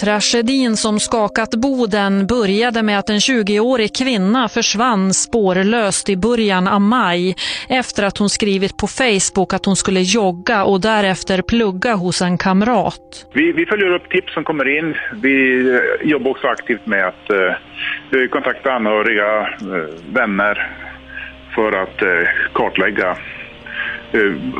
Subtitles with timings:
[0.00, 6.80] Tragedin som skakat Boden började med att en 20-årig kvinna försvann spårlöst i början av
[6.80, 7.36] maj
[7.68, 12.38] efter att hon skrivit på Facebook att hon skulle jogga och därefter plugga hos en
[12.38, 13.26] kamrat.
[13.32, 14.94] Vi, vi följer upp tips som kommer in.
[15.22, 20.70] Vi eh, jobbar också aktivt med att eh, kontakta anhöriga, eh, vänner
[21.54, 23.16] för att eh, kartlägga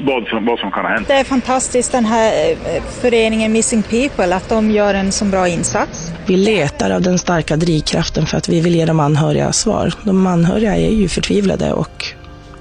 [0.06, 1.08] vad, som, vad som kan ha hänt.
[1.08, 5.48] Det är fantastiskt den här eh, föreningen Missing People, att de gör en så bra
[5.48, 6.12] insats.
[6.26, 9.92] Vi letar av den starka drivkraften för att vi vill ge de anhöriga svar.
[10.05, 12.05] De anhöriga är ju förtvivlade och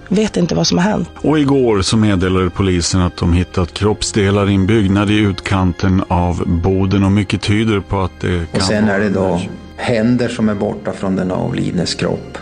[0.08, 1.10] vet inte vad som har hänt.
[1.16, 6.44] Och igår så meddelade polisen att de hittat kroppsdelar i en byggnad i utkanten av
[6.48, 9.42] Boden och mycket tyder på att det kan Och sen är det då
[9.78, 12.38] händer som är borta från den avlidnes kropp.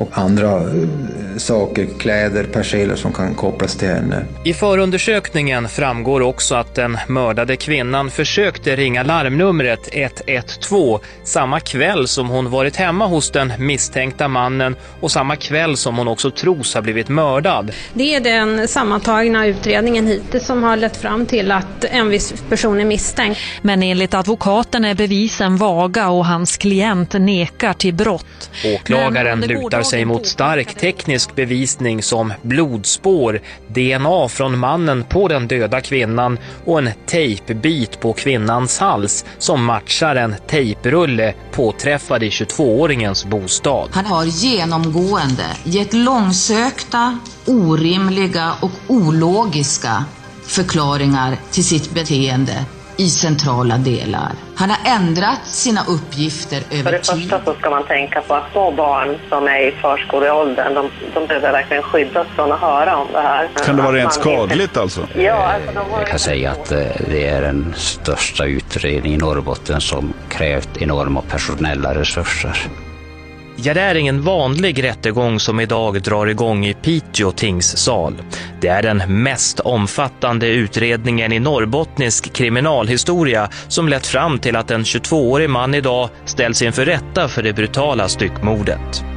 [0.00, 0.88] Och andra eh,
[1.36, 4.24] saker, kläder, perseler som kan kopplas till henne.
[4.44, 12.28] I förundersökningen framgår också att den mördade kvinnan försökte ringa larmnumret 112 samma kväll som
[12.28, 16.82] hon varit hemma hos den misstänkta mannen och samma kväll som hon också tros ha
[16.82, 17.72] blivit mördad.
[17.94, 22.80] Det är den sammantagna utredningen hittills som har lett fram till att en viss person
[22.80, 23.40] är misstänkt.
[23.62, 28.50] Men enligt advokaten är bevisen vaga och hans klient nekar till brott.
[28.74, 35.80] Åklagaren lutar sig mot stark teknisk bevisning som blodspår, DNA från mannen på den döda
[35.80, 43.88] kvinnan och en tejpbit på kvinnans hals som matchar en tejprulle påträffad i 22-åringens bostad.
[43.92, 50.04] Han har genomgående gett långsökta, orimliga och ologiska
[50.46, 52.64] förklaringar till sitt beteende
[53.00, 54.32] i centrala delar.
[54.56, 57.20] Han har ändrat sina uppgifter För över det tid.
[57.22, 61.26] första så ska man tänka på att små barn som är i förskoleåldern, de, de
[61.26, 63.48] behöver verkligen skyddas från att höra om det här.
[63.66, 65.00] Kan det vara rent inte- skadligt alltså?
[65.14, 66.78] Ja, alltså de Jag kan säga att eh,
[67.10, 72.66] det är den största utredningen i Norrbotten som krävt enorma personella resurser.
[73.62, 78.22] Ja, det är ingen vanlig rättegång som idag drar igång i Piteå tingssal.
[78.60, 84.82] Det är den mest omfattande utredningen i norrbottnisk kriminalhistoria som lett fram till att en
[84.82, 89.09] 22-årig man idag ställs inför rätta för det brutala styckmordet.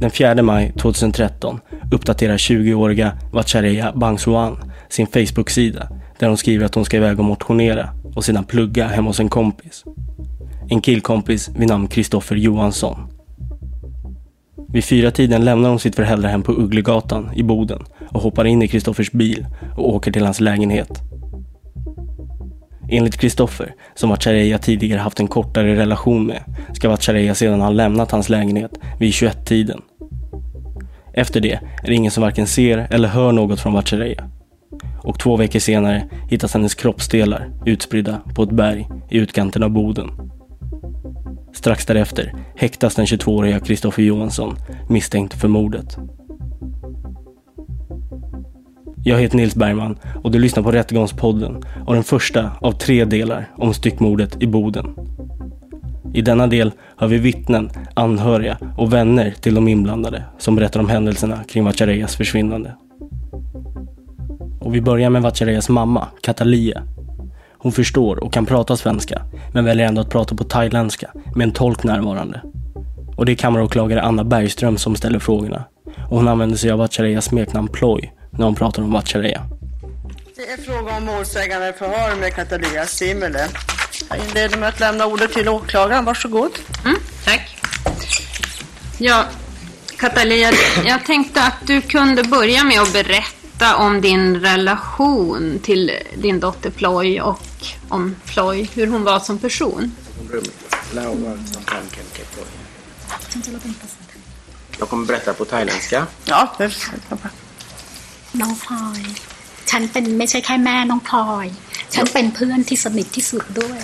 [0.00, 1.60] Den 4 maj 2013
[1.92, 4.56] uppdaterar 20-åriga Vatchareeya Bangsuan
[4.88, 9.10] sin Facebook-sida där hon skriver att hon ska iväg och motionera och sedan plugga hemma
[9.10, 9.84] hos en kompis.
[10.70, 12.98] En killkompis vid namn Kristoffer Johansson.
[14.72, 18.68] Vid fyra tiden lämnar hon sitt föräldrahem på Ugglegatan i Boden och hoppar in i
[18.68, 19.46] Kristoffers bil
[19.76, 21.07] och åker till hans lägenhet.
[22.90, 26.42] Enligt Kristoffer, som Vatchareeya tidigare haft en kortare relation med,
[26.72, 29.82] ska Vatchareeya sedan ha lämnat hans lägenhet vid 21-tiden.
[31.14, 34.30] Efter det är det ingen som varken ser eller hör något från Vatchareeya.
[35.02, 40.10] och två veckor senare hittas hennes kroppsdelar utspridda på ett berg i utkanten av Boden.
[41.54, 44.56] Strax därefter häktas den 22-åriga Kristoffer Johansson
[44.88, 45.98] misstänkt för mordet.
[49.08, 53.48] Jag heter Nils Bergman och du lyssnar på Rättegångspodden och den första av tre delar
[53.56, 54.94] om styckmordet i Boden.
[56.14, 60.88] I denna del har vi vittnen, anhöriga och vänner till de inblandade som berättar om
[60.88, 62.74] händelserna kring Vatchareeyas försvinnande.
[64.60, 66.82] Och vi börjar med Vatchareeyas mamma, Katalia.
[67.58, 69.22] Hon förstår och kan prata svenska,
[69.52, 72.40] men väljer ändå att prata på thailändska med en tolk närvarande.
[73.16, 75.64] Och det är kammaråklagare Anna Bergström som ställer frågorna.
[76.08, 79.42] Och hon använder sig av Vatchareeyas smeknamn Ploy när hon pratar om Vatchareya.
[80.36, 83.48] Det är fråga om målsägande förhör med Katalia Simele.
[84.08, 86.04] Jag inleder med att lämna ordet till åklagaren.
[86.04, 86.50] Varsågod.
[86.84, 87.60] Mm, tack.
[88.98, 89.24] Ja,
[89.96, 90.52] Katalia,
[90.86, 96.70] jag tänkte att du kunde börja med att berätta om din relation till din dotter
[96.70, 97.42] Ploy och
[97.88, 99.92] om Ploy, hur hon var som person.
[104.78, 106.06] Jag kommer berätta på thailändska.
[106.24, 106.64] Ja, det
[108.40, 109.00] น้องพลอย
[109.70, 111.46] ฉันเป็นไม่ใช่แค่แม่น้องพลอย
[111.94, 113.80] ฉันเป็นเพื่อนที่สนิทที่สุดด้วย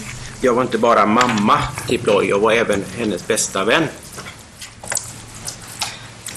[0.46, 3.84] Jag var inte bara mamma till Ploy, jag var även hennes bästa vän.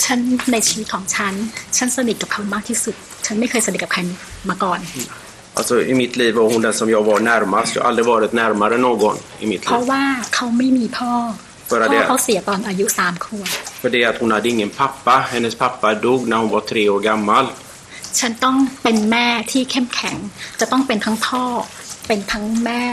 [0.03, 0.19] ฉัน
[0.51, 1.33] ในชีวิตของฉัน
[1.77, 4.01] ฉันสนิทกับเขามากที่สุด ฉันไม่เคยสนิทกับใคร
[4.49, 4.79] มาก่อน
[5.59, 7.69] Alltså i mitt liv var hon den som jag var närmast.
[7.75, 9.89] Jag har aldrig varit närmare någon i mitt เพราะ liv.
[9.91, 10.03] ว่า
[10.35, 11.13] เขาไม่มีพ่อ
[11.69, 13.49] För พ่อเขา det, เสียตอนอายุสามขวบ
[13.81, 15.15] för det att hon hade ingen pappa.
[15.33, 17.45] Hennes pappa dog när hon var tre år gammal.
[18.19, 20.17] ฉันต้องเป็นแม่ที่เข้มแข็ง
[20.59, 21.45] จะต้องเป็นทั้งพ่อ
[22.07, 22.83] เป็นทั้งแม่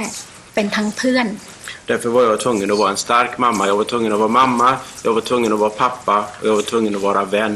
[0.54, 1.28] เป็นทั้งเพื่อน
[1.90, 3.66] Därför var jag tvungen att vara en stark mamma.
[3.66, 4.70] Jag var tvungen att vara mamma,
[5.02, 7.54] jag var tvungen att vara pappa och jag var tvungen att vara vän.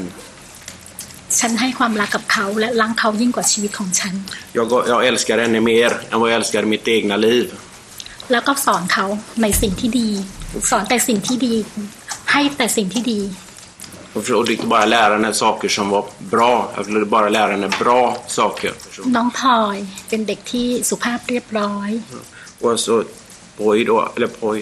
[1.39, 4.15] ฉันให้ความรักกับเขาและรักเขายิ่งกว่าชีวิตของฉัน
[4.59, 7.47] Jag, jag älskar henne mer än vad jag älskar mitt egna liv.
[8.33, 9.07] แล้วก็สอนเขา
[9.43, 10.09] ในสิ่งที่ดี
[10.71, 11.55] สอนแต่สิ่งที่ดี
[12.33, 13.21] ให้แต่สิ่งที่ดี
[14.14, 16.72] Jag försökte inte bara lära henne saker som var bra.
[16.76, 18.02] Jag ville bara lära henne bra
[18.38, 18.72] saker.
[19.16, 19.78] น้องพลอย
[20.10, 21.90] เป็นเด็กที่สุภาพเรียบร้อย
[22.64, 22.96] Och så
[23.58, 24.58] Poj då, eller Poj.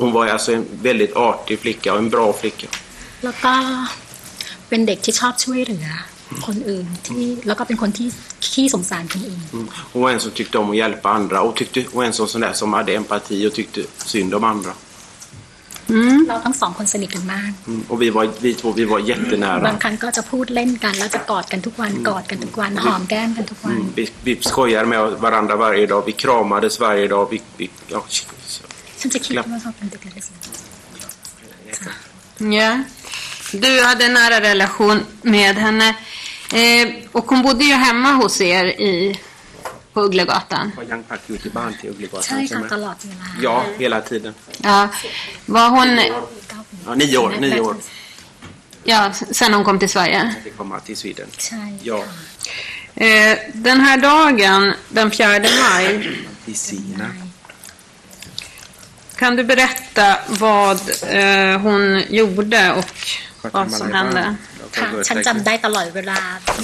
[0.00, 2.68] Hon var alltså en väldigt artig flicka och en bra flicka.
[3.24, 3.54] แล้วก็
[4.68, 5.86] เป็นเด็กที่ชอบช่วยเหลือ
[6.46, 8.08] คนอื่นที่แล้วก็เป็นคนที่
[8.52, 9.66] ขี้สงสารคนอื่น Mm.
[9.92, 12.26] Hon var en som tyckte om att hjälpa andra och tyckte, hon var en som,
[12.32, 13.80] sån där som hade empati och tyckte
[14.12, 14.72] synd om andra.
[16.28, 17.82] เราทั้งสองคนสนิทกันมาก Mm.
[17.90, 19.80] Och vi, var, vi två vi var บาง jättenära.
[19.84, 23.86] ครั้งก็จะพูดเล่นกันแล้วจะกอดกันทุกวันกอดกันทุกวันหอมแก้มกันทุกวัน Mm.
[23.98, 26.02] Vi, vi skojade med varandra varje dag.
[26.10, 27.24] Vi kramades varje dag.
[27.32, 27.98] Vi, vi, ja,
[29.00, 30.24] ฉันจะคิดว่าเขาเป็นเด็กเล็ก
[32.58, 32.70] Ja.
[33.64, 35.88] Du hade en nära relation med henne.
[36.52, 38.94] Eh, och hon bodde ju hemma hos er i,
[39.95, 40.71] på Ugglegatan.
[43.41, 44.33] Ja, hela tiden.
[44.57, 44.89] Ja,
[45.45, 45.99] var hon...
[46.85, 47.33] Ja, nio år.
[47.39, 47.75] Nio år.
[48.83, 50.35] Ja, sen hon kom till Sverige.
[50.85, 51.27] Till Sweden.
[51.81, 52.03] Ja.
[52.95, 56.17] Eh, den här dagen, den 4 maj.
[59.15, 63.07] Kan du berätta vad eh, hon gjorde och
[63.53, 64.23] vad som hände?
[64.77, 66.19] ค่ะฉันจำได้ตลอดเวลา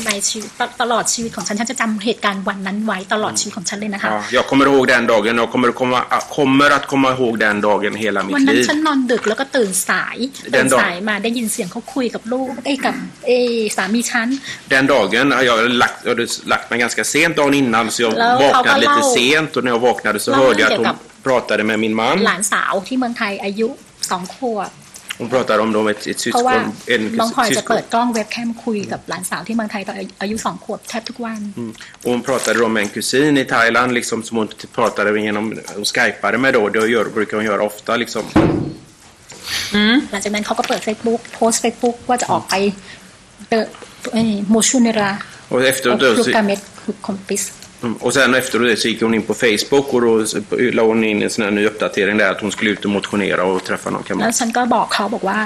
[0.06, 5.34] ในชีวิตตตลอดชีวิตของฉันฉันจะจำเหตุการณ์วันนั้นไว้ตลอดชีวิตของฉันเลยนะคะ Ja, jag kommer ihåg den dagen.
[5.44, 6.00] Jag kommer, komma,
[6.38, 8.68] kommer att komma ihåg den dagen hela วัน mitt นั้น liv.
[8.70, 10.18] ฉันนอนดึกแล้วก็ตื่นสาย
[10.52, 12.96] เดิตื่นนดอกสายมาได้ยินเสียงเขาคุยกับลูกไอ้ยกับ
[13.26, 13.48] เอ้ย
[13.78, 14.28] สามีฉัน
[14.74, 18.12] Den dagen, jag hade lagt, jag hade lagt mig ganska sent dagen innan så jag
[18.14, 19.14] Låt, vaknade pappa, lite låt.
[19.18, 20.86] sent och när jag vaknade så Låt, hörde jag att Jacob.
[20.88, 22.40] hon pratade med min หลา man.
[22.40, 23.68] นสาวที่เมืองไทยอายุ
[24.12, 24.70] สองขวบ
[25.22, 26.74] Hon pratar om dem ett, ett syskon.
[26.94, 27.78] En, någon har syskon.
[27.78, 29.86] Ett webcam kuj med landsal till man kan
[30.20, 31.38] ta ju som kort tätt och kvar.
[32.04, 34.48] Och hon pratade om en kusin i Thailand liksom som hon
[34.78, 36.70] pratade genom och skypade med då.
[36.70, 38.24] Det gör, brukar hon göra ofta liksom.
[40.12, 42.54] หลังจากนั้นเขาก็เปิด Facebook โพส Facebook ว่าจะออกไป
[43.50, 43.64] เจอ
[44.52, 45.12] โมชูเนรา
[45.52, 46.32] och efteråt då så,
[47.83, 48.07] กาเมตคือคอมปิส Mm.
[48.07, 50.13] Och sen efteråt det så gick hon in på Facebook och då
[50.73, 53.45] la hon in en sån här ny uppdatering där att hon skulle ut och motionera
[53.45, 54.39] och träffa någon แล้ว kamrat.
[54.41, 55.39] ฉันก็บอกเขาบอกว่า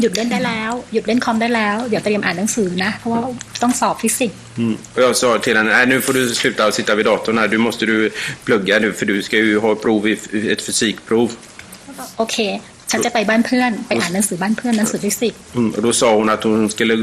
[0.00, 3.20] หยุดเล่นได้แล้ว หยุดเล่นคอมได้แล้ว เดี๋ยวเตรียมอ่านหนังสือนะ เพราะว่า
[3.62, 4.76] ต้องสอบฟิสิกส์ Mm.
[4.94, 7.58] Och jag sa till henne, nej nu får du sluta sitta vid datorn här, du
[7.58, 7.96] måste du
[8.46, 10.12] plugga nu för du ska ju ha prov i,
[10.52, 11.28] ett fysikprov.
[12.18, 12.36] โอเค
[12.90, 15.70] ฉันจะไปบ้านเพื่อน ไปอ่านหนังสือบ้านเพื่อนหนังสือฟิสิกส์ Mm.
[15.76, 16.94] Och då sa hon att hon skulle,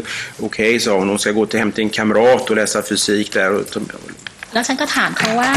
[0.48, 3.50] okej sa hon, hon ska gå till hem till en kamrat och läsa fysik där.
[3.58, 3.64] Och,
[4.53, 5.51] แล้วฉันก็ถามเขาว่า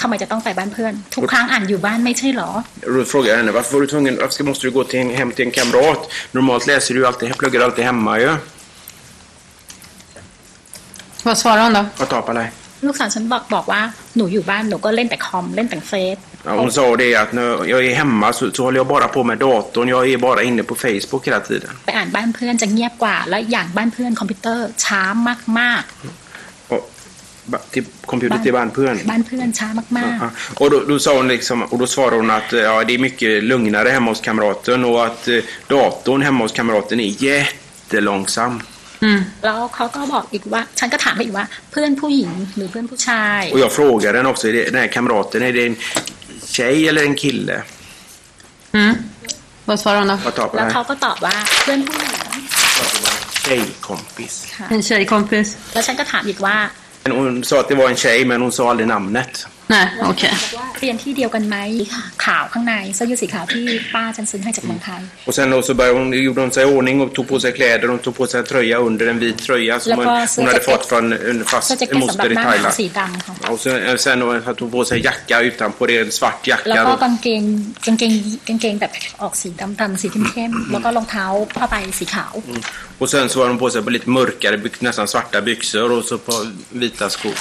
[0.00, 2.50] ทำไมจะต้องไปบ้านเพื่อน ทุกครั้งอ่านอยู่บ้านไม่ใช่เหรอ
[2.86, 5.00] och då frågade jag henne, varför, var du tvungen, varför ska- måste du gå till
[5.02, 6.00] en, hem till en kamrat?
[6.36, 8.30] Normalt läser du ju alltid, pluggar du alltid hemma ju.
[11.22, 11.84] Vad svarade hon då?
[12.00, 12.48] Vad tar på dig?
[12.86, 13.82] ลูกสาวฉันบอกบอกว่า
[14.16, 19.20] หนูอยู่บ้านหนูก็เล่นแต่คอมเล่นแต่เฟซ Ja, hon sa det att när jag är hemma så, så håller jag bara på
[19.30, 19.88] med datorn.
[19.94, 21.72] Jag är bara inne på Facebook hela tiden.
[21.86, 26.28] ไปอ่านบ้านเพื่อนจะเงียบกว่าแล้วอย่างบ้านเพื่อนคอมพิวเตอร์ช้ามาก Ba-
[27.73, 28.95] Till computer till barnpön.
[29.03, 30.29] ๆ บ้านเพื่อนช้ามาก Ja.
[30.61, 32.99] Och då, då sa hon liksom, och då svarade hon att eh, ja, det är
[33.07, 35.39] mycket lugnare hemma hos kamraten och att eh,
[35.73, 38.53] datorn hemma hos kamraten är jättelångsam.
[39.01, 45.53] ๆ แล้วเขาก็บอกอีกว่า ฉันก็ถามไปอีกว่า เพื่อนผู้หญิงหรือเพื่อนผู้ชาย Och jag frågade den också, är det, den här kamraten, är
[45.57, 45.75] det en
[46.55, 47.57] tjej eller en kille?
[48.79, 48.95] Mm.
[49.69, 50.17] Vad svarar hon då?
[50.27, 50.85] Vad tar på แล้ว det เขา här?
[50.89, 52.13] ก็ตอบว่าเพื่อนผู้หญิง
[53.45, 54.33] Tjejkompis.
[54.55, 55.47] ค่ะ En tjejkompis?
[55.73, 55.83] แล้ว
[57.08, 59.46] hon sa att det var en tjej, men hon sa aldrig namnet.
[59.73, 60.33] Nej, okej.
[60.57, 61.57] ว่าเรียนที่เดียวกันไหม
[62.25, 67.51] ขาวข้างในเสื้อยืดสีขาวที่ป้าฉันซื้อให้จากเมืองไทย Och sen då så började hon, gjorde hon sig i ordning och tog på sig
[67.57, 67.87] kläder.
[67.93, 70.47] Hon tog på sig en tröja under en vit tröja som hon, Lägg på hon
[70.47, 72.75] hade säkert- fått från en fast เสื้อแจ็ค en เก็ตสำหรับ moster i หน้าหนาว Thailand.
[72.79, 73.75] สีดำค่ะ Och sen,
[74.05, 76.89] sen då hade hon på sig jacka utanpå det, en svart แล้ว jacka.
[76.89, 77.01] ก็ Då.
[77.03, 77.41] กางเกง
[77.85, 78.11] กางเกง
[78.47, 81.25] กางเกงแบบออกสีดำดำๆสีเข้มๆแล้วก็รองเท้า
[81.57, 82.33] ผ้าใบสีขาว
[83.01, 86.03] Och sen så hade hon på sig på lite mörkare, byx, nästan svarta byxor och
[86.09, 86.33] så på
[86.81, 87.37] vita skor.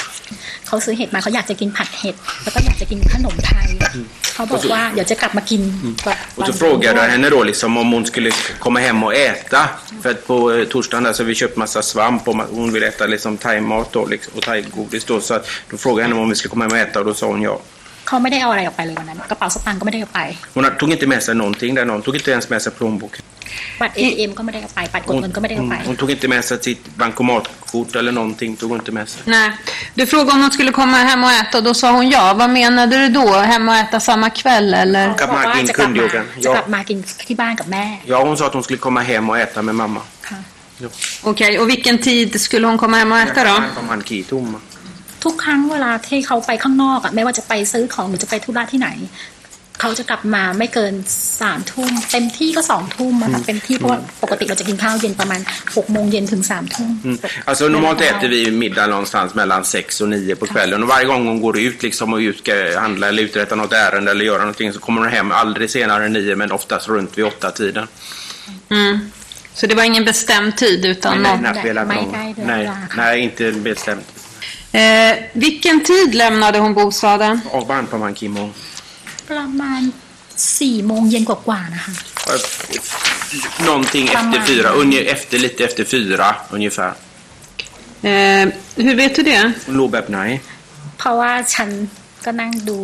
[0.69, 3.67] เขาซื้อเห็ดมาเขาอยากจะกินผัดเห็ด แล้วก็อยากจะกินขนมไทย
[4.35, 5.61] เขาบอกว่าเดี๋ยวจะกลับมากิน
[6.05, 8.31] แบบ Och så frågade jag henne då liksom om hon skulle
[8.65, 9.63] komma hem och äta.
[10.03, 12.69] För att på eh, torsdagen där så har vi köpt massa svamp och ma- hon
[12.75, 15.21] vill äta liksom thaimat då, liksom, och thaigodis då.
[15.29, 17.15] Så att, då frågade jag henne om vi skulle komma hem och äta och då
[17.21, 17.57] sa hon ja.
[18.09, 20.21] เขาไม่ได้เอาอะไรออกไปเลยวันนั้นกระเป๋าสตางค์ก็ไม่ได้เอาไป
[20.57, 23.23] Hon hade- tog inte med sig någonting där, hon tog inte ens med sig plånboken.
[23.82, 28.80] บัตร ATM ก็ไม่ได้เอาไปบัตรกดเงินก็ไม่ได้เอาไป Hon, hon tog inte med sig sitt bankomatkort eller någonting, tog hon
[28.82, 29.20] inte med sig.
[29.36, 29.50] Nej.
[30.00, 32.24] Du frågade om hon skulle komma hem och äta och då sa hon ja.
[32.42, 33.28] Vad menade du då?
[33.52, 35.08] Hem och äta samma kväll eller?
[35.20, 39.76] เขาบอกว่าจะกลับมา kunde jag- จะกลับมากินที่บ้านกับแม่ Ja, hon sa att hon skulle komma hem och äta med
[39.82, 40.02] mamma.
[40.30, 40.40] ค่ะ
[41.30, 43.56] Okej, och vilken tid skulle hon komma hem och äta då?
[43.82, 44.60] Om han key tomma.
[45.24, 48.90] ทุกครั้งเวลาที่เขาไปข้างนอกอะไม่ว่าจะไปซื้อของหรือจะไปธุระที่ไหน
[49.81, 50.95] เขาจะกลับมาไม่เกิน
[51.41, 55.41] สามทุ่มเต็มที่ก็สองทุ่มอะค่ะเต็มที่เพราะว่าปกติเราจะกินข้าวเย็นประมาณ
[55.77, 57.19] หกโมงเย็นถึงสามทุ่ม Mm.
[57.49, 61.27] Alltså normalt äter vi middag någonstans mellan 6 och 9 på kvällen och varje gång
[61.31, 64.73] hon går ut liksom och ut ska handla eller uträtta något ärende eller göra någonting
[64.73, 67.87] så kommer hon hem aldrig senare än 9 men oftast runt vid 8 tiden.
[68.71, 68.99] Mm.
[69.55, 71.43] Så det var ingen bestämd tid utan Nej, någon...
[71.43, 72.15] nej, spelar någon-
[72.47, 74.07] nej, nej, inte bestämt.
[74.73, 77.41] Eh, vilken tid lämnade hon bostaden?
[77.51, 78.51] Och barn på man Kim och
[79.32, 79.82] ประมาณ
[80.60, 81.94] สี่โมงเย็นกว่าๆนะคะ
[83.68, 86.92] någonting efter fyra, unge, efter, lite efter fyra ungefär.
[88.02, 88.44] Eh,
[88.86, 89.52] hur vet du det?
[89.66, 90.34] Hon låg och öppnade.
[90.98, 91.70] เพราะว่าฉัน
[92.26, 92.78] ก็นั่งดู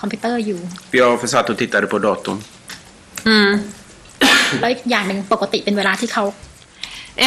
[0.00, 0.60] คอมพิวเตอร์อยู่
[0.90, 2.38] För jag satt och tittade på datorn.
[3.32, 3.52] Mm.
[4.60, 6.24] แล้วอีกอย่างหนึ่งปกติเป็นเวลาที่เขา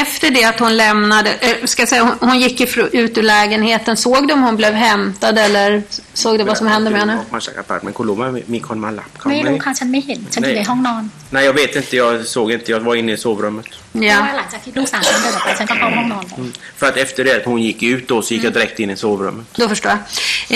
[0.04, 3.22] Efter det att hon lämnade, eh, ska jag säga, hon, hon gick ifr- ut ur
[3.22, 5.82] lägenheten, såg du om hon blev hämtad eller
[6.14, 7.14] såg du vad som hände med henne?
[7.34, 8.24] มาจากอพาร์ตเมนต์คุณรู้ไหม
[8.54, 11.02] มีคนมารับเขา ไม่ ไหม รู้ค่ะฉันไม่เห็น ฉันอยู่ในห้องนอน
[11.34, 11.94] Nej, jag vet inte.
[12.02, 12.68] Jag såg inte.
[12.74, 13.68] Jag var inne i sovrummet.
[13.70, 16.52] เพราะว่าหลังจากที่ลูกสาวฉันเดินออกไปฉันก็เข้าห้องนอนเลย Mm.
[16.78, 18.96] För att efter det att hon gick ut då så gick jag direkt in i
[19.04, 19.46] sovrummet.
[19.60, 20.00] Då förstår jag.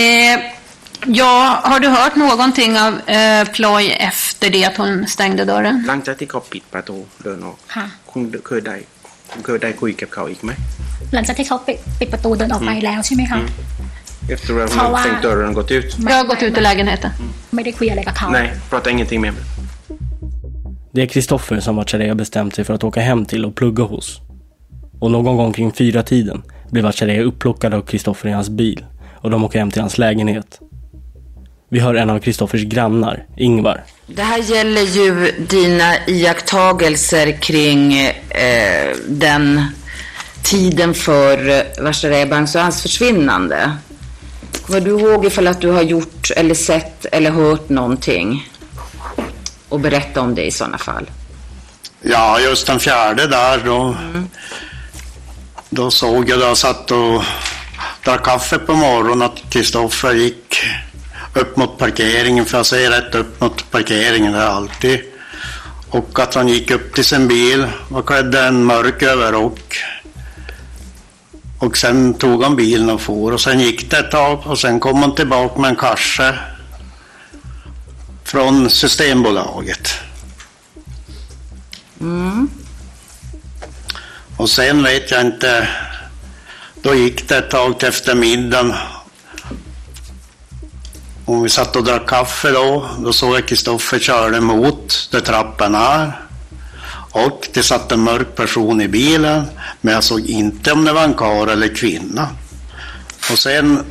[0.03, 0.37] Eh,
[1.21, 1.33] ja,
[1.71, 5.77] har du hört någonting av eh, Ploy efter det att hon stängde dörren?
[5.89, 8.77] หลังจากที่เขาปิดประตูเดินออก ค่ะ คุณเคยได้
[9.32, 10.52] คุณเคยได้คุยกับเขาอีกไหม
[11.14, 13.40] หลังจากที่เขาปิดปิดประตูเดินออกไปแล้วใช่ไหมคะ
[20.92, 24.22] Det är Kristoffer som Vatchareeya bestämt sig för att åka hem till och plugga hos.
[25.00, 26.04] Och någon gång kring fyra
[26.70, 28.86] blir Vatchareeya upplockad av Kristoffer i hans bil
[29.22, 30.60] och de åker hem till hans lägenhet.
[31.74, 33.84] Vi hör en av Kristoffers grannar, Ingvar.
[34.08, 39.66] Det här gäller ju dina iakttagelser kring eh, den
[40.44, 43.72] tiden för eh, Vashtareh Bangsuans försvinnande.
[44.66, 48.50] Kommer du ihåg ifall att du har gjort eller sett eller hört någonting?
[49.70, 51.10] Och berätta om det i sådana fall.
[52.02, 53.96] Ja, just den fjärde där då.
[55.70, 57.24] Då såg jag, då jag satt och
[58.04, 60.58] drack kaffe på morgonen att Kristoffer gick
[61.34, 65.00] upp mot parkeringen, för jag ser rätt upp mot parkeringen där alltid.
[65.90, 69.78] Och att han gick upp till sin bil, var klädd en mörk överrock.
[71.60, 74.80] Och sen tog han bilen och for och sen gick det ett tag och sen
[74.80, 76.40] kom han tillbaka med en kasse
[78.24, 79.90] från Systembolaget.
[82.02, 82.50] Mm.
[84.38, 85.68] Och sen vet jag inte,
[86.82, 88.74] då gick det ett tag till eftermiddagen.
[91.32, 95.76] Och vi satt och drack kaffe då, då såg jag Kristoffer körde mot där trappan
[95.76, 96.22] är.
[97.12, 99.46] Och det satt en mörk person i bilen,
[99.82, 102.28] men jag såg inte om det var en karl eller kvinna.
[103.32, 103.84] Och sen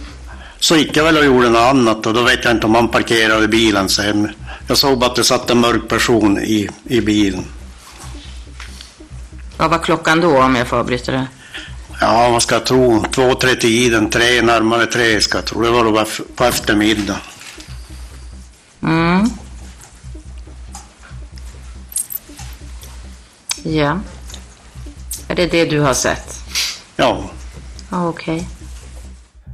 [0.59, 2.89] Så gick jag väl och gjorde något annat och då vet jag inte om han
[2.89, 4.33] parkerade bilen sen.
[4.69, 7.45] Jag såg bara att det satt en mörk person i, i bilen.
[9.57, 11.27] Vad var klockan då om jag får avbryta det?
[12.01, 13.05] Ja, vad ska tro?
[13.11, 15.63] Två, tre tiden, tre, närmare tre ska jag tro.
[15.63, 16.05] Det var då
[16.37, 17.17] på eftermiddag.
[18.83, 19.31] Mm.
[23.63, 24.01] Ja.
[25.29, 26.35] Är det det du har sett?
[26.97, 27.25] Ja.
[27.91, 28.35] Okej.
[28.37, 28.47] Okay.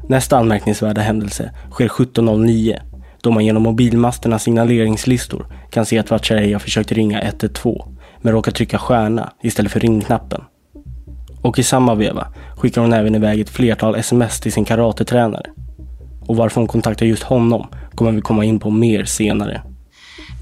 [0.09, 2.81] Nästa anmärkningsvärda händelse sker 17.09
[3.23, 8.79] då man genom mobilmasternas signaleringslistor kan se att Vatchareeya försökt ringa 112 men råkar trycka
[8.79, 10.45] stjärna istället för ringknappen.
[11.47, 12.27] Och i samma veva
[12.57, 15.47] skickar hon även iväg ett flertal sms till sin karatetränare.
[16.27, 19.63] Och varför hon kontaktar just honom kommer vi komma in på mer senare.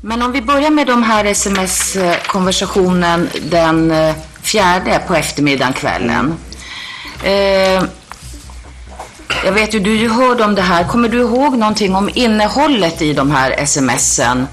[0.03, 6.35] Men om vi börjar med de här sms-konversationen den eh, fjärde på eftermiddagen, kvällen.
[7.25, 7.83] Eh,
[9.45, 10.85] jag vet ju, du ju hörde om det här.
[10.85, 14.47] Kommer du ihåg någonting om innehållet i de här smsen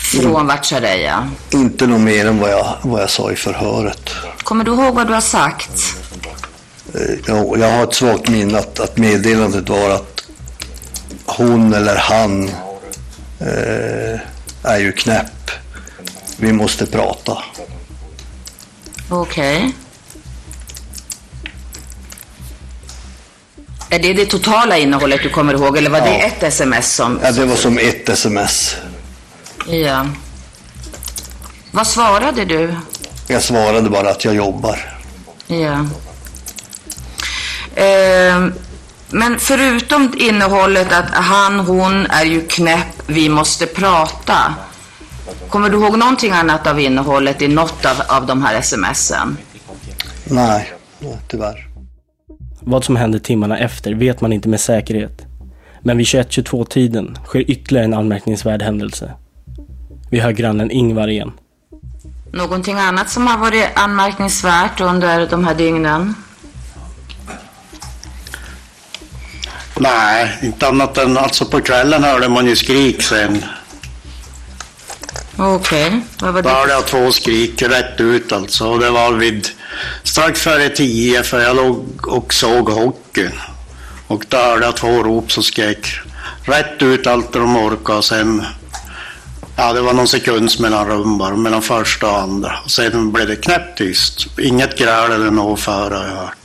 [0.00, 1.30] från Vatchareeya?
[1.50, 4.10] Inte något mer än vad jag, vad jag sa i förhöret.
[4.42, 5.96] Kommer du ihåg vad du har sagt?
[6.94, 10.24] Eh, jag, jag har ett svagt minne att, att meddelandet var att
[11.26, 12.48] hon eller han
[13.40, 14.20] eh,
[14.62, 15.50] är ju knäpp.
[16.36, 17.38] Vi måste prata.
[19.08, 19.56] Okej.
[19.56, 19.72] Okay.
[23.92, 26.04] Är det det totala innehållet du kommer ihåg eller var ja.
[26.04, 27.20] det ett sms som...
[27.22, 28.76] Ja, det var som ett sms.
[29.66, 30.06] Ja.
[31.70, 32.74] Vad svarade du?
[33.28, 34.78] Jag svarade bara att jag jobbar.
[35.46, 35.86] Ja.
[37.82, 38.46] Eh,
[39.10, 44.54] men förutom innehållet att han, hon är ju knäpp, vi måste prata.
[45.48, 49.36] Kommer du ihåg någonting annat av innehållet i något av, av de här smsen?
[50.24, 50.72] Nej,
[51.28, 51.68] tyvärr.
[52.60, 55.22] Vad som händer timmarna efter vet man inte med säkerhet.
[55.80, 59.12] Men vid 21.22-tiden sker ytterligare en anmärkningsvärd händelse.
[60.12, 61.32] Vi hör grannen Ingvar igen.
[62.32, 66.14] Någonting annat som har varit anmärkningsvärt under de här dygnen?
[69.76, 73.44] Nej, inte annat än alltså på kvällen hörde man ju skrik sen.
[75.36, 76.00] Okej, okay.
[76.20, 76.48] vad var det?
[76.48, 78.68] Då hörde jag två skrik rätt ut alltså.
[78.68, 79.48] Och det var vid
[80.02, 83.40] strax före tio för jag låg och såg hockeyn.
[84.06, 85.86] Och då hörde jag två rop som skrek
[86.44, 88.02] rätt ut allt de orkade.
[88.02, 88.44] Sen,
[89.56, 92.58] ja det var någon sekunds mellanrum bara, mellan första och andra.
[92.64, 94.38] Och sen blev det knäpptyst.
[94.38, 96.36] Inget gräl eller något före har jag hört.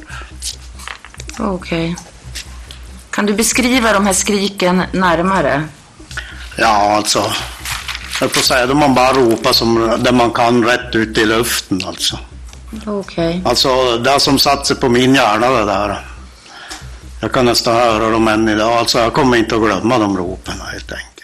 [1.40, 1.92] Okej.
[1.92, 1.96] Okay.
[3.10, 5.64] Kan du beskriva de här skriken närmare?
[6.58, 7.32] Ja, alltså.
[8.22, 11.82] Jag får säga, då man bara ropar som det man kan rätt ut i luften
[11.88, 12.20] alltså.
[12.86, 13.30] Okej.
[13.30, 13.42] Okay.
[13.46, 16.06] Alltså det som satt sig på min hjärna det där.
[17.22, 18.74] Jag kan nästan höra dem än idag.
[18.74, 21.17] Alltså jag kommer inte att glömma de ropen helt enkelt.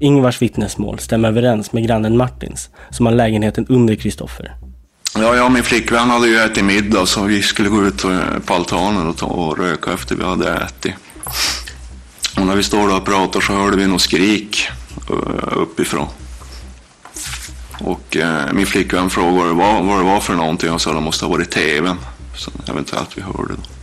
[0.00, 4.54] Ingvars vittnesmål stämmer överens med grannen Martins som har lägenheten under Kristoffer.
[5.14, 8.20] Ja, jag och min flickvän hade ju ätit middag så vi skulle gå ut eh,
[8.46, 10.94] på altanen och, ta och röka efter vi hade ätit.
[12.36, 14.68] Och när vi står där och pratar så hörde vi något skrik
[15.10, 16.06] eh, uppifrån.
[17.78, 20.90] Och eh, min flickvän frågade vad det, var, vad det var för någonting och sa
[20.90, 21.96] att det måste ha varit tvn.
[22.36, 23.79] som eventuellt vi hörde då.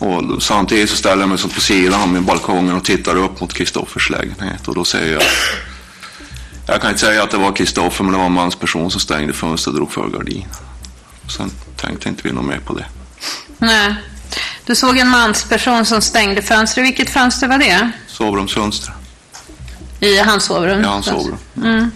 [0.00, 3.54] Och samtidigt så ställer jag mig så på sidan min balkongen och tittar upp mot
[3.54, 5.22] Kristoffers lägenhet och då säger jag
[6.66, 9.32] jag kan inte säga att det var Kristoffer men det var en mansperson som stängde
[9.32, 10.48] fönstret och drog för gardinen.
[11.36, 12.86] Sen tänkte inte vi något mer på det.
[13.58, 13.94] Nej.
[14.66, 16.86] Du såg en mansperson som stängde fönstret.
[16.86, 17.90] Vilket fönster var det?
[18.06, 18.94] Sovrumsfönster.
[20.00, 20.80] I hans sovrum?
[20.80, 21.38] I hans sovrum.
[21.56, 21.90] Mm.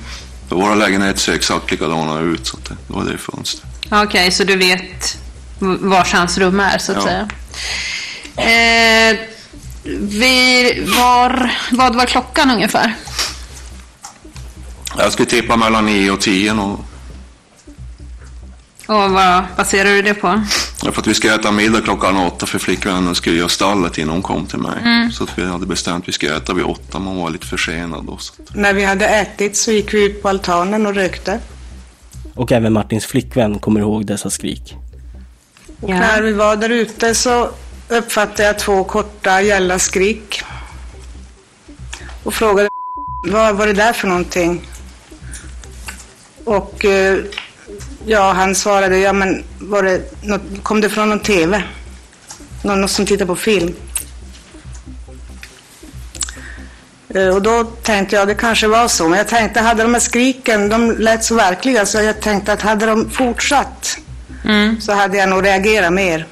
[0.48, 3.64] För våra lägenheter ser exakt likadana ut så det var det fönstret.
[3.86, 5.18] Okej, okay, så du vet
[5.80, 7.04] vars hans rum är så att ja.
[7.04, 7.28] säga.
[8.36, 9.18] Eh,
[9.98, 12.94] vi var, vad var klockan ungefär?
[14.98, 16.78] Jag skulle tippa mellan 9 och 10 nog.
[18.86, 20.42] Och vad baserar du det på?
[20.82, 24.10] Ja, för att vi ska äta middag klockan åtta för flickvännen skulle göra stallet innan
[24.10, 24.78] hon kom till mig.
[24.84, 25.12] Mm.
[25.12, 27.46] Så att vi hade bestämt att vi skulle äta vid åtta, men hon var lite
[27.46, 28.16] försenad då.
[28.16, 28.54] Så att...
[28.54, 31.40] När vi hade ätit så gick vi ut på altanen och rökte.
[32.34, 34.74] Och även Martins flickvän kommer ihåg dessa skrik.
[35.84, 35.98] Och ja.
[35.98, 37.50] när vi var där ute så
[37.88, 40.42] uppfattade jag två korta gälla skrik.
[42.22, 42.68] Och frågade
[43.26, 44.68] vad var det där för någonting?
[46.44, 47.18] Och eh,
[48.06, 51.62] ja, han svarade, ja men var det något, kom det från någon TV?
[52.62, 53.74] Någon som tittar på film?
[57.14, 59.08] Eh, och då tänkte jag, det kanske var så.
[59.08, 62.62] Men jag tänkte, hade de här skriken, de lät så verkliga så jag tänkte att
[62.62, 63.98] hade de fortsatt
[64.44, 64.80] mm.
[64.80, 66.26] så hade jag nog reagerat mer.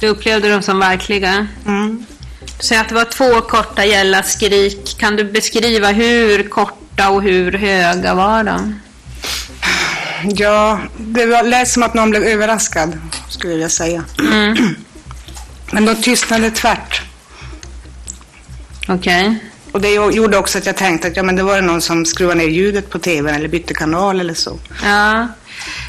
[0.00, 1.46] Du upplevde dem som verkliga?
[1.66, 2.06] Mm.
[2.58, 4.96] Du säger att det var två korta gälla skrik.
[4.98, 8.80] Kan du beskriva hur korta och hur höga var de?
[10.22, 14.04] Ja, det var, lät som att någon blev överraskad, skulle jag säga.
[14.18, 14.56] Mm.
[15.72, 17.02] Men de tystnade tvärt.
[18.88, 19.38] Okej.
[19.78, 22.38] Och det gjorde också att jag tänkte att ja, men det var någon som skruvade
[22.38, 24.58] ner ljudet på tvn eller bytte kanal eller så.
[24.84, 25.28] Ja.